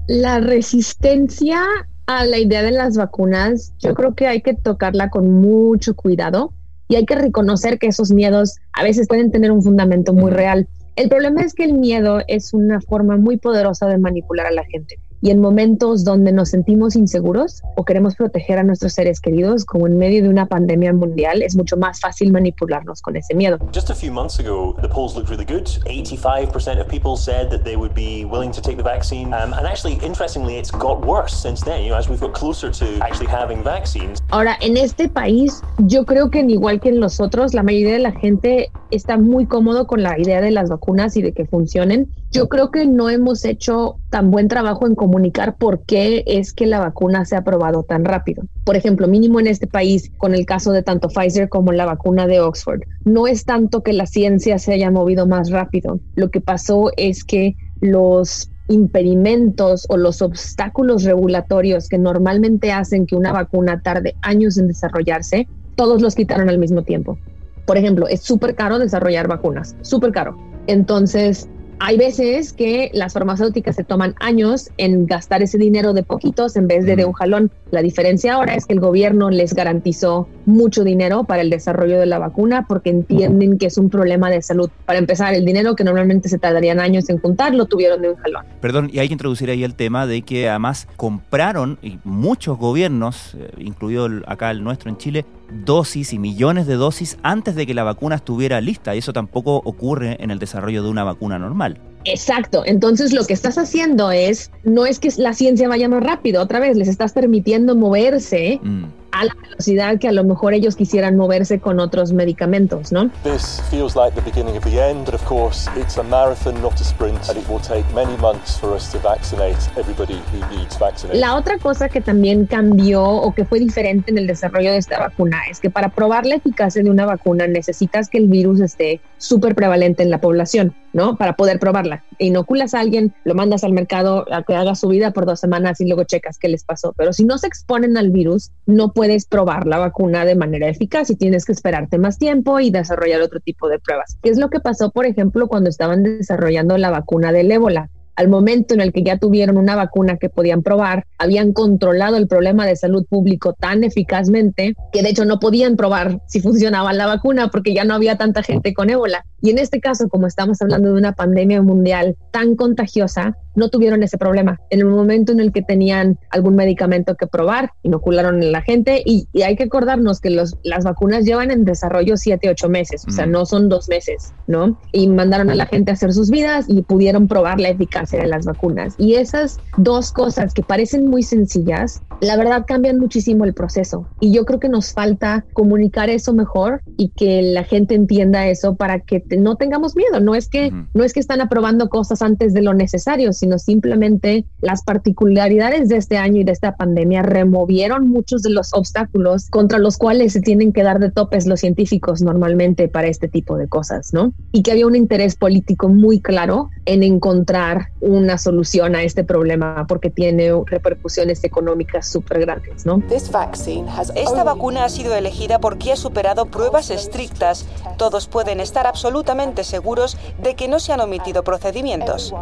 La 0.08 0.40
resistencia 0.40 1.64
a 2.08 2.26
la 2.26 2.38
idea 2.38 2.62
de 2.64 2.72
las 2.72 2.98
vacunas, 2.98 3.74
yo 3.80 3.94
creo 3.94 4.14
que 4.16 4.28
hay 4.28 4.42
que 4.42 4.54
tocarla 4.54 5.10
con 5.10 5.32
mucho 5.32 5.96
cuidado 5.96 6.54
y 6.90 6.96
hay 6.96 7.06
que 7.06 7.16
reconocer 7.16 7.80
que 7.80 7.88
esos 7.88 8.12
miedos 8.12 8.58
a 8.74 8.84
veces 8.84 9.08
pueden 9.08 9.32
tener 9.32 9.52
un 9.52 9.64
fundamento 9.64 10.14
muy 10.14 10.32
real. 10.32 10.68
El 10.96 11.10
problema 11.10 11.42
es 11.42 11.54
que 11.54 11.64
el 11.64 11.74
miedo 11.74 12.22
es 12.28 12.54
una 12.54 12.82
forma 12.82 13.18
muy 13.18 13.38
poderosa 13.38 13.88
de 13.88 13.98
manipular 13.98 14.48
a 14.48 14.52
la 14.52 14.66
gente 14.66 15.00
y 15.24 15.32
en 15.32 15.40
momentos 15.40 16.04
donde 16.04 16.34
nos 16.34 16.50
sentimos 16.50 16.98
inseguros 16.98 17.62
o 17.78 17.86
queremos 17.86 18.16
proteger 18.16 18.60
a 18.60 18.64
nuestros 18.64 18.92
seres 18.92 19.22
queridos, 19.22 19.64
como 19.64 19.88
en 19.88 19.98
medio 19.98 20.22
de 20.22 20.28
una 20.28 20.48
pandemia 20.48 20.92
mundial, 20.92 21.42
es 21.42 21.56
mucho 21.56 21.78
más 21.78 22.02
fácil 22.02 22.34
manipularnos 22.34 23.02
con 23.02 23.16
ese 23.16 23.34
miedo. 23.34 23.58
Just 23.74 23.90
a 23.90 23.96
few 23.96 24.12
months 24.12 24.40
ago, 24.40 24.76
the 24.82 24.90
polls 24.90 25.16
looked 25.16 25.30
really 25.30 25.46
good. 25.46 25.66
85% 25.86 26.82
of 26.82 26.90
people 26.90 27.16
said 27.16 27.50
that 27.50 27.64
they 27.64 27.78
would 27.78 27.94
be 27.96 28.26
willing 28.26 28.52
to 28.52 28.62
take 28.62 28.76
the 28.76 28.84
vaccine. 28.84 29.34
Um, 29.34 29.54
and 29.54 29.66
actually, 29.66 29.94
interestingly, 30.06 30.58
it's 30.58 30.72
got 30.72 31.06
worse 31.06 31.34
since 31.34 31.64
then, 31.64 31.84
you 31.84 31.92
know, 31.92 31.98
as 31.98 32.10
we've 32.10 32.20
got 32.20 32.34
closer 32.34 32.70
to 32.70 33.00
actually 33.02 33.28
having 33.28 33.64
vaccines. 33.64 34.20
Ahora, 34.30 34.58
en 34.60 34.76
este 34.76 35.08
país, 35.08 35.62
yo 35.88 36.04
creo 36.04 36.32
que 36.32 36.42
igual 36.42 36.82
que 36.82 36.90
en 36.90 37.00
los 37.00 37.22
otros, 37.22 37.54
la 37.54 37.64
mayoría 37.64 37.94
de 37.94 38.00
la 38.00 38.12
gente 38.12 38.72
está 38.92 39.18
muy 39.18 39.46
cómodo 39.46 39.88
con 39.88 40.04
la 40.04 40.20
idea 40.20 40.42
de 40.42 40.52
las 40.52 40.70
vacunas 40.70 41.18
y 41.18 41.22
de 41.22 41.34
que 41.34 41.46
funcionen. 41.46 42.10
Yo 42.32 42.48
creo 42.48 42.72
que 42.72 42.86
no 42.86 43.10
hemos 43.10 43.46
hecho 43.46 43.98
tan 44.10 44.32
buen 44.32 44.48
trabajo 44.48 44.88
en 44.88 44.96
comunicar 44.96 45.56
por 45.58 45.82
qué 45.86 46.24
es 46.26 46.54
que 46.54 46.66
la 46.66 46.80
vacuna 46.80 47.26
se 47.26 47.36
ha 47.36 47.40
aprobado 47.40 47.84
tan 47.84 48.06
rápido. 48.06 48.44
Por 48.64 48.76
ejemplo, 48.76 49.08
mínimo 49.08 49.40
en 49.40 49.48
este 49.48 49.68
país, 49.68 50.12
con 50.18 50.34
el 50.34 50.46
caso 50.46 50.72
de 50.72 50.84
tanto 50.84 51.10
Pfizer 51.10 51.50
como 51.50 51.72
la 51.72 51.86
vacuna 51.86 52.28
de 52.28 52.40
Oxford, 52.40 52.82
no 53.06 53.28
es 53.28 53.46
tanto 53.46 53.82
que 53.82 53.94
la 53.94 54.06
ciencia 54.06 54.60
se 54.60 54.74
haya 54.74 54.92
movido 54.92 55.28
más 55.28 55.50
rápido. 55.50 56.00
Lo 56.16 56.30
que 56.30 56.42
pasó 56.42 56.92
es 56.98 57.24
que 57.24 57.56
los 57.82 58.50
impedimentos 58.70 59.86
o 59.90 59.98
los 59.98 60.22
obstáculos 60.22 61.04
regulatorios 61.04 61.90
que 61.90 61.98
normalmente 61.98 62.72
hacen 62.72 63.06
que 63.06 63.16
una 63.16 63.34
vacuna 63.34 63.82
tarde 63.82 64.16
años 64.22 64.58
en 64.58 64.68
desarrollarse, 64.68 65.48
todos 65.76 66.02
los 66.02 66.16
quitaron 66.16 66.50
al 66.50 66.60
mismo 66.60 66.84
tiempo. 66.84 67.18
Por 67.66 67.78
ejemplo, 67.78 68.08
es 68.08 68.22
súper 68.22 68.56
caro 68.56 68.80
desarrollar 68.80 69.28
vacunas, 69.28 69.76
súper 69.82 70.12
caro. 70.12 70.38
Entonces, 70.68 71.48
Hay 71.86 71.98
veces 71.98 72.54
que 72.54 72.92
las 72.94 73.12
farmacéuticas 73.12 73.76
se 73.76 73.84
toman 73.84 74.16
años 74.22 74.70
en 74.78 75.06
gastar 75.06 75.44
ese 75.44 75.58
dinero 75.58 75.92
de 75.92 76.02
poquitos 76.02 76.56
en 76.56 76.68
vez 76.68 76.86
de 76.86 76.96
de 76.96 77.04
un 77.04 77.12
jalón. 77.12 77.52
La 77.72 77.82
diferencia 77.82 78.36
ahora 78.36 78.56
es 78.56 78.66
que 78.66 78.74
el 78.74 78.80
gobierno 78.80 79.30
les 79.30 79.54
garantizó 79.54 80.30
mucho 80.46 80.86
dinero 80.86 81.26
para 81.26 81.42
el 81.42 81.50
desarrollo 81.50 82.00
de 82.00 82.06
la 82.06 82.20
vacuna 82.20 82.66
porque 82.70 82.90
entienden 82.90 83.58
que 83.58 83.66
es 83.66 83.78
un 83.78 83.90
problema 83.90 84.30
de 84.30 84.42
salud. 84.42 84.70
Para 84.86 85.00
empezar, 85.00 85.34
el 85.34 85.44
dinero 85.44 85.76
que 85.76 85.84
normalmente 85.84 86.30
se 86.30 86.38
tardarían 86.38 86.80
años 86.80 87.10
en 87.10 87.20
juntar 87.20 87.54
lo 87.54 87.66
tuvieron 87.66 88.02
de 88.02 88.12
un 88.12 88.16
jalón. 88.16 88.46
Perdón, 88.62 88.90
y 88.94 89.00
hay 89.00 89.08
que 89.08 89.16
introducir 89.16 89.50
ahí 89.50 89.66
el 89.66 89.76
tema 89.76 90.08
de 90.08 90.22
que 90.22 90.48
además 90.48 90.88
compraron 90.96 91.80
y 91.82 92.00
muchos 92.06 92.58
gobiernos, 92.58 93.36
eh, 93.36 93.50
incluido 93.58 94.08
acá 94.28 94.52
el 94.52 94.64
nuestro 94.64 94.90
en 94.90 94.98
Chile, 94.98 95.26
dosis 95.66 96.14
y 96.14 96.20
millones 96.20 96.68
de 96.68 96.76
dosis 96.76 97.18
antes 97.24 97.56
de 97.56 97.66
que 97.66 97.74
la 97.74 97.84
vacuna 97.84 98.16
estuviera 98.16 98.62
lista. 98.62 98.96
Y 98.96 99.00
eso 99.00 99.14
tampoco 99.14 99.58
ocurre 99.58 100.18
en 100.20 100.32
el 100.32 100.40
desarrollo 100.40 100.84
de 100.84 100.90
una 100.90 101.04
vacuna 101.04 101.40
normal. 101.40 101.80
Exacto. 102.06 102.64
Entonces 102.66 103.14
lo 103.14 103.26
que 103.26 103.34
estás 103.34 103.58
haciendo 103.58 104.12
es, 104.12 104.52
no 104.64 104.86
es 104.86 105.00
que 105.00 105.10
la 105.18 105.34
ciencia 105.34 105.68
vaya 105.68 105.88
más 105.88 106.04
rápido, 106.04 106.42
otra 106.42 106.60
vez 106.60 106.76
les 106.76 106.88
estás 106.88 107.14
permitiendo 107.14 107.76
moverse. 107.76 108.60
Mm 108.62 109.03
a 109.14 109.26
la 109.26 109.36
velocidad 109.42 110.00
que 110.00 110.08
a 110.08 110.12
lo 110.12 110.24
mejor 110.24 110.54
ellos 110.54 110.76
quisieran 110.76 111.16
moverse 111.16 111.60
con 111.60 111.80
otros 111.80 112.12
medicamentos, 112.14 112.92
¿no? 112.92 113.10
This 113.24 113.62
feels 113.70 113.96
like 113.96 114.16
the 114.16 114.22
beginning 114.22 114.58
of 114.58 114.64
the 114.64 114.80
end, 114.80 115.06
but 115.06 115.14
of 115.14 115.24
course 115.26 115.70
it's 115.80 115.98
a 115.98 116.04
marathon, 116.04 116.60
not 116.62 116.74
a 116.82 116.84
sprint, 116.84 117.30
and 117.30 117.38
it 117.38 117.48
will 117.48 117.62
take 117.62 117.86
many 117.94 118.18
months 118.18 118.60
for 118.60 118.76
us 118.76 118.92
to 118.92 118.98
vaccinate 119.00 119.58
everybody 119.78 120.20
who 120.32 120.40
needs 120.58 120.78
vaccination. 120.80 121.22
La 121.22 121.36
otra 121.36 121.60
cosa 121.60 121.90
que 121.90 122.02
también 122.02 122.48
cambió 122.48 123.04
o 123.04 123.34
que 123.34 123.46
fue 123.46 123.60
diferente 123.60 124.10
en 124.10 124.18
el 124.18 124.26
desarrollo 124.26 124.72
de 124.72 124.78
esta 124.78 125.00
vacuna 125.00 125.44
es 125.50 125.60
que 125.60 125.70
para 125.70 125.90
probar 125.90 126.26
la 126.26 126.36
eficacia 126.36 126.82
de 126.82 126.90
una 126.90 127.06
vacuna 127.06 127.46
necesitas 127.48 128.10
que 128.10 128.18
el 128.18 128.28
virus 128.28 128.60
esté 128.62 129.00
súper 129.18 129.56
prevalente 129.56 130.04
en 130.04 130.10
la 130.10 130.20
población, 130.20 130.76
¿no? 130.92 131.18
Para 131.18 131.36
poder 131.36 131.60
probarla. 131.60 132.04
Inoculas 132.18 132.74
a 132.74 132.80
alguien, 132.80 133.14
lo 133.24 133.36
mandas 133.36 133.64
al 133.64 133.72
mercado 133.72 134.26
a 134.34 134.44
que 134.44 134.56
haga 134.56 134.76
su 134.76 134.88
vida 134.88 135.12
por 135.12 135.26
dos 135.26 135.40
semanas 135.40 135.80
y 135.80 135.86
luego 135.86 136.04
checas 136.04 136.38
qué 136.40 136.50
les 136.50 136.64
pasó. 136.64 136.94
Pero 136.98 137.14
si 137.14 137.24
no 137.24 137.38
se 137.38 137.48
exponen 137.48 137.96
al 137.96 138.10
virus, 138.10 138.52
no 138.66 138.92
puede 138.92 139.03
puedes 139.04 139.26
probar 139.26 139.68
la 139.68 139.80
vacuna 139.80 140.24
de 140.24 140.34
manera 140.34 140.70
eficaz 140.70 141.10
y 141.10 141.18
tienes 141.18 141.44
que 141.44 141.52
esperarte 141.52 141.98
más 141.98 142.18
tiempo 142.18 142.62
y 142.62 142.72
desarrollar 142.72 143.20
otro 143.20 143.42
tipo 143.42 143.68
de 143.68 143.78
pruebas. 143.78 144.18
¿Qué 144.24 144.30
es 144.30 144.38
lo 144.38 144.50
que 144.50 144.62
pasó, 144.62 144.92
por 144.92 145.06
ejemplo, 145.06 145.50
cuando 145.50 145.70
estaban 145.70 146.04
desarrollando 146.04 146.78
la 146.78 146.90
vacuna 146.90 147.34
del 147.34 147.52
ébola? 147.52 147.90
al 148.16 148.28
momento 148.28 148.74
en 148.74 148.82
el 148.82 148.94
que 148.94 149.04
ya 149.04 149.18
tuvieron 149.18 149.58
una 149.58 149.76
vacuna 149.76 150.18
que 150.18 150.30
podían 150.30 150.62
probar, 150.62 151.06
habían 151.18 151.52
controlado 151.52 152.18
el 152.18 152.28
problema 152.28 152.66
de 152.66 152.76
salud 152.76 153.06
público 153.10 153.54
tan 153.54 153.84
eficazmente 153.84 154.76
que 154.92 155.02
de 155.02 155.10
hecho 155.10 155.26
no 155.26 155.40
podían 155.40 155.76
probar 155.76 156.20
si 156.28 156.40
funcionaba 156.40 156.94
la 156.94 157.08
vacuna 157.08 157.48
porque 157.50 157.74
ya 157.74 157.86
no 157.86 157.96
había 157.96 158.18
tanta 158.18 158.44
gente 158.44 158.74
con 158.74 158.90
ébola. 158.90 159.26
Y 159.42 159.50
en 159.50 159.58
este 159.58 159.82
caso, 159.82 160.10
como 160.10 160.28
estamos 160.28 160.62
hablando 160.62 160.90
de 160.90 161.00
una 161.00 161.14
pandemia 161.14 161.62
mundial 161.62 162.16
tan 162.32 162.56
contagiosa, 162.56 163.36
no 163.56 163.70
tuvieron 163.70 164.04
ese 164.04 164.18
problema. 164.18 164.60
En 164.70 164.80
el 164.80 164.86
momento 164.86 165.32
en 165.32 165.40
el 165.40 165.52
que 165.52 165.62
tenían 165.62 166.20
algún 166.30 166.56
medicamento 166.56 167.16
que 167.16 167.28
probar, 167.28 167.72
inocularon 167.84 168.42
a 168.42 168.46
la 168.46 168.62
gente 168.62 169.02
y, 169.06 169.28
hay 169.44 169.56
que 169.56 169.64
acordarnos 169.64 170.22
que 170.22 170.30
los, 170.30 170.56
las 170.64 170.86
vacunas 170.86 171.26
llevan 171.26 171.52
en 171.52 171.66
desarrollo 171.66 172.16
siete, 172.16 172.50
ocho 172.50 172.70
meses, 172.70 173.04
o 173.08 173.12
sea, 173.12 173.26
no 173.26 173.46
son 173.46 173.68
dos 173.68 173.90
meses, 173.90 174.34
¿no? 174.48 174.80
Y 174.94 175.08
mandaron 175.08 175.50
a 175.50 175.56
la 175.56 175.66
gente 175.66 175.92
a 175.92 175.96
hacer 175.96 176.14
sus 176.14 176.30
vidas 176.30 176.66
y 176.70 176.82
pudieron 176.82 177.28
probar 177.28 177.60
la 177.60 177.70
eficacia 177.70 178.22
de 178.22 178.28
las 178.28 178.46
vacunas. 178.46 178.96
Y 178.98 179.16
esas 179.16 179.60
dos 179.78 180.12
cosas 180.12 180.54
que 180.54 180.64
parecen 180.64 181.08
muy 181.08 181.24
sencillas, 181.24 182.02
la 182.22 182.38
verdad 182.38 182.64
cambian 182.66 183.00
muchísimo 183.00 183.44
el 183.44 183.54
proceso. 183.54 184.08
Y 184.20 184.32
yo 184.34 184.46
creo 184.46 184.60
que 184.60 184.70
nos 184.70 184.94
falta 184.94 185.46
comunicar 185.54 186.10
eso 186.10 186.34
mejor 186.34 186.82
y 186.98 187.10
que 187.10 187.42
la 187.42 187.64
gente 187.64 187.96
entienda 187.96 188.48
eso 188.48 188.76
para 188.76 189.00
que 189.00 189.24
no 189.38 189.56
tengamos 189.56 189.96
miedo. 189.96 190.20
No 190.20 190.36
es 190.36 190.48
que 190.48 190.72
no 190.94 191.04
es 191.04 191.14
que 191.14 191.20
están 191.20 191.42
aprobando 191.42 191.90
cosas 191.90 192.22
antes 192.22 192.54
de 192.54 192.62
lo 192.62 192.74
necesario, 192.74 193.34
sino 193.44 193.60
simplemente 193.60 194.46
las 194.62 194.84
particularidades 194.84 195.90
de 195.90 195.98
este 195.98 196.18
año 196.18 196.40
y 196.40 196.44
de 196.46 196.54
esta 196.54 196.78
pandemia 196.78 197.24
removieron 197.24 198.08
muchos 198.08 198.42
de 198.42 198.52
los 198.52 198.74
obstáculos 198.74 199.50
contra 199.50 199.80
los 199.80 199.98
cuales 199.98 200.32
se 200.32 200.40
tienen 200.40 200.72
que 200.72 200.82
dar 200.82 201.00
de 201.00 201.12
topes 201.12 201.46
los 201.46 201.60
científicos 201.60 202.22
normalmente 202.22 202.88
para 202.88 203.10
este 203.10 203.28
tipo 203.28 203.58
de 203.58 203.68
cosas, 203.68 204.14
¿no? 204.14 204.34
Y 204.54 204.64
que 204.64 204.72
había 204.72 204.88
un 204.88 204.96
interés 204.96 205.36
político 205.36 205.90
muy 205.90 206.22
claro 206.22 206.70
en 206.86 207.04
encontrar 207.04 207.90
una 208.00 208.38
solución 208.38 208.96
a 208.96 209.04
este 209.04 209.26
problema 209.26 209.88
porque 209.90 210.10
tiene 210.10 210.50
repercusiones 210.66 211.44
económicas 211.44 212.08
súper 212.08 212.40
grandes, 212.40 212.86
¿no? 212.86 213.04
Esta 213.12 214.44
vacuna 214.46 214.86
ha 214.86 214.90
sido 214.90 215.16
elegida 215.16 215.60
porque 215.60 215.92
ha 215.92 215.98
superado 215.98 216.46
pruebas 216.46 216.92
estrictas. 216.92 217.66
Todos 217.98 218.30
pueden 218.30 218.62
estar 218.62 218.88
absolutamente 218.88 219.66
seguros 219.66 220.18
de 220.42 220.56
que 220.56 220.70
no 220.70 220.80
se 220.80 220.94
han 220.94 221.02
omitido 221.02 221.44
procedimientos 221.44 222.34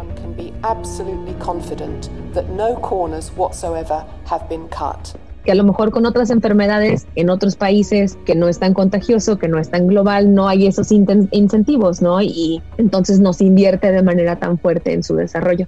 que 5.44 5.50
a 5.50 5.54
lo 5.54 5.64
mejor 5.64 5.90
con 5.90 6.06
otras 6.06 6.30
enfermedades 6.30 7.06
en 7.16 7.30
otros 7.30 7.56
países 7.56 8.16
que 8.24 8.34
no 8.34 8.48
es 8.48 8.58
tan 8.58 8.74
contagioso, 8.74 9.38
que 9.38 9.48
no 9.48 9.58
es 9.58 9.70
tan 9.70 9.86
global, 9.88 10.34
no 10.34 10.48
hay 10.48 10.66
esos 10.66 10.92
incentivos, 10.92 12.00
¿no? 12.00 12.22
Y 12.22 12.62
entonces 12.78 13.18
no 13.18 13.32
se 13.32 13.44
invierte 13.44 13.90
de 13.90 14.02
manera 14.02 14.38
tan 14.38 14.58
fuerte 14.58 14.92
en 14.92 15.02
su 15.02 15.16
desarrollo. 15.16 15.66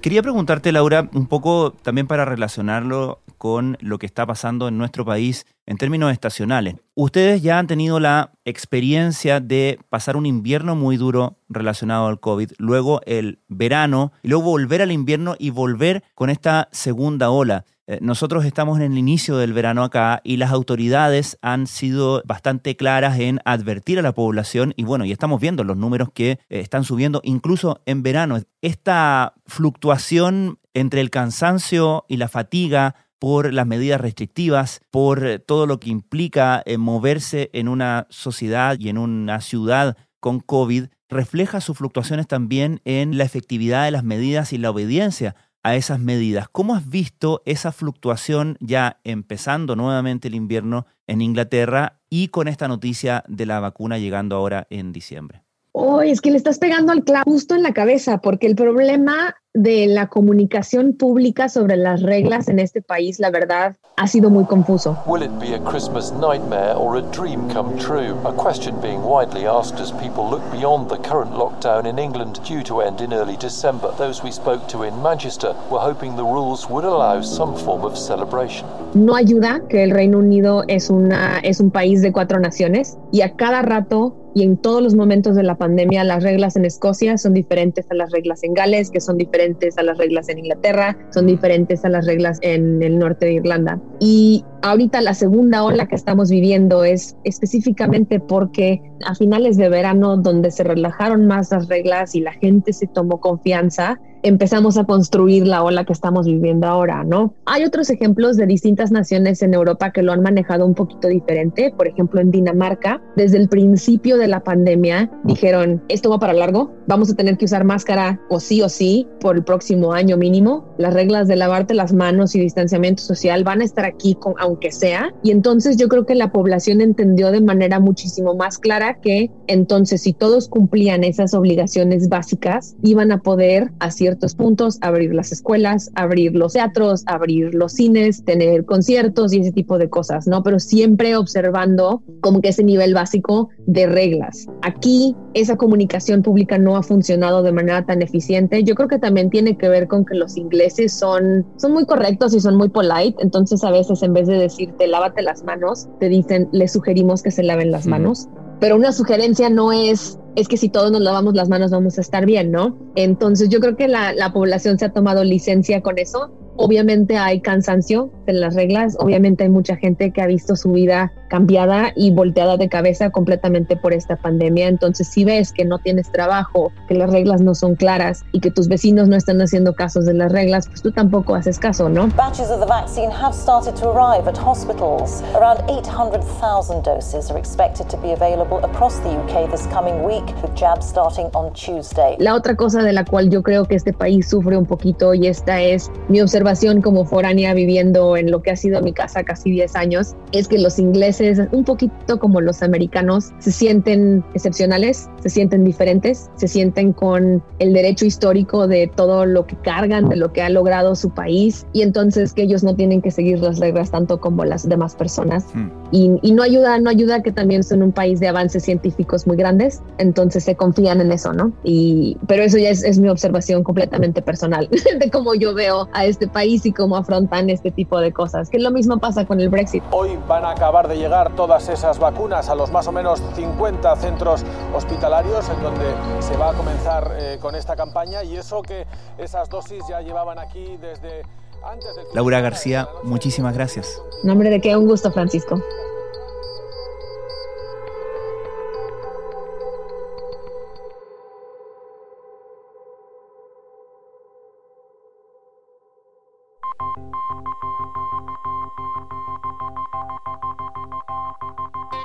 Quería 0.00 0.22
preguntarte, 0.22 0.72
Laura, 0.72 1.10
un 1.12 1.26
poco 1.26 1.72
también 1.72 2.06
para 2.06 2.24
relacionarlo 2.24 3.18
con 3.38 3.78
lo 3.80 3.98
que 3.98 4.06
está 4.06 4.26
pasando 4.26 4.68
en 4.68 4.76
nuestro 4.76 5.04
país 5.04 5.46
en 5.66 5.78
términos 5.78 6.12
estacionales. 6.12 6.74
Ustedes 6.94 7.40
ya 7.42 7.58
han 7.58 7.66
tenido 7.66 8.00
la 8.00 8.32
experiencia 8.44 9.40
de 9.40 9.78
pasar 9.88 10.16
un 10.16 10.26
invierno 10.26 10.74
muy 10.76 10.96
duro 10.96 11.38
relacionado 11.48 12.08
al 12.08 12.20
COVID, 12.20 12.52
luego 12.58 13.00
el 13.06 13.38
verano, 13.48 14.12
y 14.22 14.28
luego 14.28 14.44
volver 14.44 14.82
al 14.82 14.92
invierno 14.92 15.36
y 15.38 15.50
volver 15.50 16.02
con 16.14 16.30
esta 16.30 16.68
segunda 16.72 17.30
ola. 17.30 17.64
Eh, 17.90 18.00
nosotros 18.02 18.44
estamos 18.44 18.78
en 18.78 18.92
el 18.92 18.98
inicio 18.98 19.38
del 19.38 19.54
verano 19.54 19.82
acá 19.82 20.20
y 20.22 20.36
las 20.36 20.52
autoridades 20.52 21.38
han 21.40 21.66
sido 21.66 22.22
bastante 22.26 22.76
claras 22.76 23.18
en 23.18 23.40
advertir 23.46 23.98
a 23.98 24.02
la 24.02 24.12
población 24.12 24.74
y 24.76 24.84
bueno, 24.84 25.06
y 25.06 25.12
estamos 25.12 25.40
viendo 25.40 25.64
los 25.64 25.78
números 25.78 26.10
que 26.12 26.32
eh, 26.32 26.38
están 26.50 26.84
subiendo 26.84 27.22
incluso 27.24 27.80
en 27.86 28.02
verano. 28.02 28.40
Esta 28.60 29.32
fluctuación 29.46 30.58
entre 30.74 31.00
el 31.00 31.08
cansancio 31.08 32.04
y 32.08 32.18
la 32.18 32.28
fatiga 32.28 32.94
por 33.18 33.52
las 33.52 33.66
medidas 33.66 34.00
restrictivas, 34.00 34.80
por 34.90 35.26
eh, 35.26 35.38
todo 35.38 35.66
lo 35.66 35.80
que 35.80 35.90
implica 35.90 36.62
moverse 36.78 37.50
en 37.52 37.68
una 37.68 38.06
sociedad 38.10 38.76
y 38.78 38.88
en 38.88 38.98
una 38.98 39.40
ciudad 39.40 39.96
con 40.20 40.40
COVID, 40.40 40.86
refleja 41.08 41.60
sus 41.60 41.78
fluctuaciones 41.78 42.26
también 42.26 42.80
en 42.84 43.16
la 43.18 43.24
efectividad 43.24 43.84
de 43.84 43.90
las 43.90 44.04
medidas 44.04 44.52
y 44.52 44.58
la 44.58 44.70
obediencia 44.70 45.36
a 45.62 45.76
esas 45.76 45.98
medidas. 45.98 46.48
¿Cómo 46.50 46.74
has 46.74 46.88
visto 46.88 47.42
esa 47.44 47.72
fluctuación 47.72 48.56
ya 48.60 49.00
empezando 49.04 49.76
nuevamente 49.76 50.28
el 50.28 50.34
invierno 50.34 50.86
en 51.06 51.20
Inglaterra 51.20 52.00
y 52.10 52.28
con 52.28 52.48
esta 52.48 52.68
noticia 52.68 53.24
de 53.28 53.46
la 53.46 53.60
vacuna 53.60 53.98
llegando 53.98 54.36
ahora 54.36 54.66
en 54.70 54.92
diciembre? 54.92 55.47
Oh, 55.72 56.00
es 56.00 56.20
que 56.20 56.30
le 56.30 56.36
estás 56.36 56.58
pegando 56.58 56.92
al 56.92 57.04
clavo 57.04 57.30
justo 57.30 57.54
en 57.54 57.62
la 57.62 57.72
cabeza, 57.72 58.18
porque 58.18 58.46
el 58.46 58.56
problema 58.56 59.36
de 59.54 59.86
la 59.86 60.06
comunicación 60.06 60.92
pública 60.92 61.48
sobre 61.48 61.76
las 61.76 62.02
reglas 62.02 62.48
en 62.48 62.58
este 62.58 62.80
país, 62.80 63.18
la 63.18 63.30
verdad, 63.30 63.76
ha 63.96 64.06
sido 64.06 64.30
muy 64.30 64.44
confuso. 64.44 64.96
Will 65.06 65.22
it 65.22 65.30
be 65.40 65.54
a 65.54 65.58
Christmas 65.58 66.12
nightmare 66.12 66.74
or 66.76 66.96
a 66.96 67.02
dream 67.10 67.48
come 67.52 67.76
true? 67.76 68.14
A 68.24 68.32
question 68.32 68.80
being 68.80 69.02
widely 69.02 69.46
asked 69.46 69.80
as 69.80 69.90
people 69.92 70.28
look 70.30 70.42
beyond 70.52 70.88
the 70.88 70.98
current 70.98 71.32
lockdown 71.32 71.86
in 71.86 71.98
England 71.98 72.40
due 72.44 72.62
to 72.62 72.82
end 72.82 73.00
in 73.00 73.12
early 73.12 73.36
December. 73.36 73.92
Those 73.98 74.22
we 74.22 74.30
spoke 74.30 74.68
to 74.68 74.84
in 74.84 74.94
Manchester 75.02 75.54
were 75.70 75.80
hoping 75.80 76.14
the 76.14 76.22
rules 76.22 76.68
would 76.70 76.84
allow 76.84 77.20
some 77.22 77.56
form 77.56 77.84
of 77.84 77.96
celebration. 77.96 78.66
No 78.94 79.16
ayuda 79.16 79.62
que 79.68 79.82
el 79.82 79.90
Reino 79.90 80.18
Unido 80.18 80.62
es 80.68 80.88
una 80.90 81.40
es 81.42 81.58
un 81.58 81.70
país 81.70 82.00
de 82.00 82.12
cuatro 82.12 82.38
naciones 82.38 82.96
y 83.10 83.22
a 83.22 83.34
cada 83.34 83.62
rato 83.62 84.14
y 84.34 84.42
en 84.42 84.56
todos 84.56 84.82
los 84.82 84.94
momentos 84.94 85.34
de 85.36 85.42
la 85.42 85.56
pandemia 85.56 86.04
las 86.04 86.22
reglas 86.22 86.56
en 86.56 86.64
Escocia 86.64 87.18
son 87.18 87.34
diferentes 87.34 87.86
a 87.90 87.94
las 87.94 88.10
reglas 88.10 88.42
en 88.42 88.54
Gales, 88.54 88.90
que 88.90 89.00
son 89.00 89.16
diferentes 89.16 89.78
a 89.78 89.82
las 89.82 89.98
reglas 89.98 90.28
en 90.28 90.38
Inglaterra, 90.38 90.96
son 91.10 91.26
diferentes 91.26 91.84
a 91.84 91.88
las 91.88 92.06
reglas 92.06 92.38
en 92.42 92.82
el 92.82 92.98
norte 92.98 93.26
de 93.26 93.34
Irlanda. 93.34 93.80
Y 94.00 94.44
ahorita 94.62 95.00
la 95.00 95.14
segunda 95.14 95.64
ola 95.64 95.86
que 95.86 95.94
estamos 95.94 96.30
viviendo 96.30 96.84
es 96.84 97.16
específicamente 97.24 98.20
porque 98.20 98.82
a 99.06 99.14
finales 99.14 99.56
de 99.56 99.68
verano, 99.68 100.16
donde 100.16 100.50
se 100.50 100.64
relajaron 100.64 101.26
más 101.26 101.50
las 101.50 101.68
reglas 101.68 102.14
y 102.14 102.20
la 102.20 102.32
gente 102.32 102.72
se 102.72 102.86
tomó 102.86 103.20
confianza, 103.20 104.00
empezamos 104.22 104.76
a 104.78 104.84
construir 104.84 105.46
la 105.46 105.62
ola 105.62 105.84
que 105.84 105.92
estamos 105.92 106.26
viviendo 106.26 106.66
ahora, 106.66 107.04
¿no? 107.04 107.34
Hay 107.46 107.64
otros 107.64 107.90
ejemplos 107.90 108.36
de 108.36 108.46
distintas 108.46 108.90
naciones 108.90 109.42
en 109.42 109.54
Europa 109.54 109.92
que 109.92 110.02
lo 110.02 110.12
han 110.12 110.22
manejado 110.22 110.66
un 110.66 110.74
poquito 110.74 111.08
diferente. 111.08 111.72
Por 111.76 111.88
ejemplo, 111.88 112.20
en 112.20 112.30
Dinamarca, 112.30 113.02
desde 113.16 113.38
el 113.38 113.48
principio 113.48 114.16
de 114.18 114.28
la 114.28 114.40
pandemia, 114.40 115.10
dijeron, 115.24 115.82
esto 115.88 116.10
va 116.10 116.18
para 116.18 116.32
largo, 116.32 116.72
vamos 116.86 117.10
a 117.10 117.14
tener 117.14 117.36
que 117.36 117.44
usar 117.44 117.64
máscara 117.64 118.20
o 118.28 118.40
sí 118.40 118.62
o 118.62 118.68
sí 118.68 119.06
por 119.20 119.36
el 119.36 119.44
próximo 119.44 119.92
año 119.92 120.16
mínimo. 120.16 120.74
Las 120.78 120.94
reglas 120.94 121.28
de 121.28 121.36
lavarte 121.36 121.74
las 121.74 121.92
manos 121.92 122.34
y 122.34 122.40
distanciamiento 122.40 123.02
social 123.02 123.44
van 123.44 123.60
a 123.60 123.64
estar 123.64 123.84
aquí 123.84 124.14
con, 124.14 124.34
aunque 124.38 124.72
sea. 124.72 125.14
Y 125.22 125.30
entonces 125.30 125.76
yo 125.76 125.88
creo 125.88 126.06
que 126.06 126.14
la 126.14 126.32
población 126.32 126.80
entendió 126.80 127.30
de 127.30 127.40
manera 127.40 127.80
muchísimo 127.80 128.34
más 128.34 128.58
clara 128.58 129.00
que 129.00 129.30
entonces 129.46 130.02
si 130.02 130.12
todos 130.12 130.48
cumplían 130.48 131.04
esas 131.04 131.34
obligaciones 131.34 132.08
básicas, 132.08 132.76
iban 132.82 133.12
a 133.12 133.18
poder 133.18 133.70
a 133.80 133.90
ciertos 134.08 134.34
puntos 134.34 134.78
abrir 134.80 135.14
las 135.14 135.32
escuelas, 135.32 135.90
abrir 135.94 136.34
los 136.34 136.54
teatros, 136.54 137.02
abrir 137.04 137.54
los 137.54 137.72
cines, 137.72 138.24
tener 138.24 138.64
conciertos 138.64 139.34
y 139.34 139.40
ese 139.40 139.52
tipo 139.52 139.76
de 139.76 139.90
cosas, 139.90 140.26
¿no? 140.26 140.42
Pero 140.42 140.58
siempre 140.58 141.14
observando 141.14 142.02
como 142.22 142.40
que 142.40 142.48
ese 142.48 142.64
nivel 142.64 142.94
básico 142.94 143.50
de 143.66 143.86
reglas. 143.86 144.46
Aquí 144.62 145.14
esa 145.34 145.56
comunicación 145.56 146.22
pública 146.22 146.56
no 146.56 146.76
ha 146.76 146.82
funcionado 146.82 147.42
de 147.42 147.52
manera 147.52 147.84
tan 147.84 148.00
eficiente. 148.00 148.64
Yo 148.64 148.74
creo 148.74 148.88
que 148.88 148.98
también 148.98 149.28
tiene 149.28 149.58
que 149.58 149.68
ver 149.68 149.88
con 149.88 150.06
que 150.06 150.14
los 150.14 150.38
ingleses 150.38 150.94
son, 150.94 151.46
son 151.58 151.72
muy 151.72 151.84
correctos 151.84 152.32
y 152.34 152.40
son 152.40 152.56
muy 152.56 152.70
polite, 152.70 153.22
entonces 153.22 153.62
a 153.62 153.70
veces 153.70 154.02
en 154.02 154.14
vez 154.14 154.26
de 154.26 154.38
decirte 154.38 154.86
lávate 154.86 155.20
las 155.20 155.44
manos, 155.44 155.86
te 156.00 156.08
dicen 156.08 156.48
le 156.52 156.66
sugerimos 156.66 157.22
que 157.22 157.30
se 157.30 157.42
laven 157.42 157.70
las 157.70 157.86
manos. 157.86 158.26
Pero 158.60 158.76
una 158.76 158.92
sugerencia 158.92 159.50
no 159.50 159.72
es 159.72 160.18
es 160.36 160.46
que 160.46 160.56
si 160.56 160.68
todos 160.68 160.92
nos 160.92 161.00
lavamos 161.00 161.34
las 161.34 161.48
manos 161.48 161.72
vamos 161.72 161.98
a 161.98 162.00
estar 162.00 162.24
bien, 162.24 162.52
¿no? 162.52 162.76
Entonces 162.94 163.48
yo 163.48 163.58
creo 163.58 163.76
que 163.76 163.88
la, 163.88 164.12
la 164.12 164.32
población 164.32 164.78
se 164.78 164.84
ha 164.84 164.92
tomado 164.92 165.24
licencia 165.24 165.80
con 165.82 165.98
eso 165.98 166.30
Obviamente 166.60 167.16
hay 167.16 167.40
cansancio 167.40 168.10
de 168.26 168.32
las 168.32 168.56
reglas, 168.56 168.96
obviamente 168.98 169.44
hay 169.44 169.48
mucha 169.48 169.76
gente 169.76 170.10
que 170.10 170.20
ha 170.20 170.26
visto 170.26 170.56
su 170.56 170.72
vida 170.72 171.12
cambiada 171.28 171.92
y 171.94 172.10
volteada 172.10 172.56
de 172.56 172.68
cabeza 172.68 173.10
completamente 173.10 173.76
por 173.76 173.92
esta 173.92 174.16
pandemia. 174.16 174.68
Entonces, 174.68 175.08
si 175.08 175.24
ves 175.24 175.52
que 175.52 175.64
no 175.64 175.78
tienes 175.78 176.10
trabajo, 176.10 176.72
que 176.88 176.94
las 176.94 177.10
reglas 177.10 177.40
no 177.40 177.54
son 177.54 177.76
claras 177.76 178.24
y 178.32 178.40
que 178.40 178.50
tus 178.50 178.68
vecinos 178.68 179.08
no 179.08 179.16
están 179.16 179.40
haciendo 179.40 179.74
casos 179.74 180.06
de 180.06 180.14
las 180.14 180.32
reglas, 180.32 180.66
pues 180.68 180.82
tú 180.82 180.92
tampoco 180.92 181.34
haces 181.34 181.58
caso, 181.58 181.88
¿no? 181.88 182.08
Batches 182.16 182.50
of 182.50 182.60
the 182.60 182.66
vaccine 182.66 183.10
have 183.10 183.34
started 183.34 183.74
to 183.76 183.90
arrive 183.90 184.28
at 184.28 184.36
hospitals. 184.36 185.22
Around 185.34 185.60
800,000 185.68 186.82
doses 186.82 187.30
are 187.30 187.38
expected 187.38 187.88
to 187.88 187.96
be 187.98 188.12
available 188.12 188.58
across 188.64 188.98
the 189.00 189.10
UK 189.10 189.50
this 189.50 189.66
coming 189.72 190.02
week, 190.04 190.24
with 190.42 190.54
jabs 190.54 190.86
starting 190.86 191.26
on 191.34 191.52
Tuesday. 191.52 192.16
La 192.18 192.34
otra 192.34 192.56
cosa 192.56 192.82
de 192.82 192.92
la 192.92 193.04
cual 193.04 193.30
yo 193.30 193.42
creo 193.42 193.64
que 193.64 193.74
este 193.74 193.92
país 193.92 194.28
sufre 194.28 194.56
un 194.56 194.66
poquito 194.66 195.14
y 195.14 195.26
esta 195.26 195.60
es 195.60 195.90
mi 196.08 196.20
observación 196.20 196.80
como 196.82 197.04
foránea 197.04 197.54
viviendo 197.54 198.16
en 198.16 198.30
lo 198.30 198.42
que 198.42 198.50
ha 198.50 198.56
sido 198.56 198.80
mi 198.82 198.92
casa 198.92 199.24
casi 199.24 199.50
10 199.50 199.76
años 199.76 200.14
es 200.32 200.48
que 200.48 200.58
los 200.58 200.78
ingleses, 200.78 201.17
un 201.52 201.64
poquito 201.64 202.18
como 202.18 202.40
los 202.40 202.62
americanos, 202.62 203.32
se 203.38 203.52
sienten 203.52 204.24
excepcionales, 204.34 205.10
se 205.20 205.28
sienten 205.28 205.64
diferentes, 205.64 206.30
se 206.36 206.48
sienten 206.48 206.92
con 206.92 207.42
el 207.58 207.72
derecho 207.72 208.06
histórico 208.06 208.66
de 208.66 208.90
todo 208.94 209.26
lo 209.26 209.46
que 209.46 209.56
cargan, 209.56 210.08
de 210.08 210.16
lo 210.16 210.32
que 210.32 210.42
ha 210.42 210.48
logrado 210.48 210.94
su 210.94 211.10
país 211.10 211.66
y 211.72 211.82
entonces 211.82 212.32
que 212.32 212.42
ellos 212.42 212.64
no 212.64 212.74
tienen 212.74 213.02
que 213.02 213.10
seguir 213.10 213.40
las 213.40 213.58
reglas 213.58 213.90
tanto 213.90 214.20
como 214.20 214.44
las 214.44 214.68
demás 214.68 214.94
personas. 214.94 215.44
Hmm. 215.54 215.68
Y, 215.90 216.32
no 216.32 216.42
ayuda, 216.42 216.78
no 216.78 216.90
ayuda 216.90 217.22
que 217.22 217.32
también 217.32 217.64
son 217.64 217.82
un 217.82 217.92
país 217.92 218.20
de 218.20 218.28
avances 218.28 218.62
científicos 218.62 219.26
muy 219.26 219.36
grandes, 219.36 219.82
entonces 219.96 220.44
se 220.44 220.54
confían 220.54 221.00
en 221.00 221.10
eso, 221.10 221.32
¿no? 221.32 221.52
Y, 221.64 222.16
pero 222.28 222.42
eso 222.42 222.58
ya 222.58 222.70
es, 222.70 222.84
es 222.84 222.98
mi 222.98 223.08
observación 223.08 223.64
completamente 223.64 224.22
personal 224.22 224.68
de 225.00 225.10
cómo 225.10 225.34
yo 225.34 225.54
veo 225.54 225.88
a 225.92 226.04
este 226.04 226.28
país 226.28 226.38
país 226.38 226.64
y 226.64 226.72
cómo 226.72 226.96
afrontan 226.96 227.50
este 227.50 227.72
tipo 227.72 227.98
de 227.98 228.12
cosas, 228.12 228.48
que 228.48 228.60
lo 228.60 228.70
mismo 228.70 228.98
pasa 228.98 229.26
con 229.26 229.40
el 229.40 229.48
Brexit. 229.48 229.82
Hoy 229.90 230.10
van 230.28 230.44
a 230.44 230.50
acabar 230.52 230.86
de 230.86 230.96
llegar 231.08 231.34
todas 231.34 231.66
esas 231.70 231.98
vacunas 231.98 232.50
a 232.50 232.54
los 232.54 232.70
más 232.70 232.86
o 232.86 232.92
menos 232.92 233.22
50 233.34 233.96
centros 233.96 234.44
hospitalarios 234.74 235.48
en 235.48 235.62
donde 235.62 235.86
se 236.20 236.36
va 236.36 236.50
a 236.50 236.52
comenzar 236.52 237.16
eh, 237.18 237.38
con 237.40 237.54
esta 237.54 237.74
campaña 237.74 238.22
y 238.22 238.36
eso 238.36 238.60
que 238.60 238.84
esas 239.16 239.48
dosis 239.48 239.82
ya 239.88 240.02
llevaban 240.02 240.38
aquí 240.38 240.76
desde 240.76 241.22
antes 241.64 241.96
del... 241.96 242.04
Laura 242.12 242.42
García, 242.42 242.90
muchísimas 243.04 243.54
gracias. 243.54 244.02
Nombre 244.22 244.50
de 244.50 244.60
qué, 244.60 244.76
un 244.76 244.86
gusto 244.86 245.10
Francisco. 245.10 245.62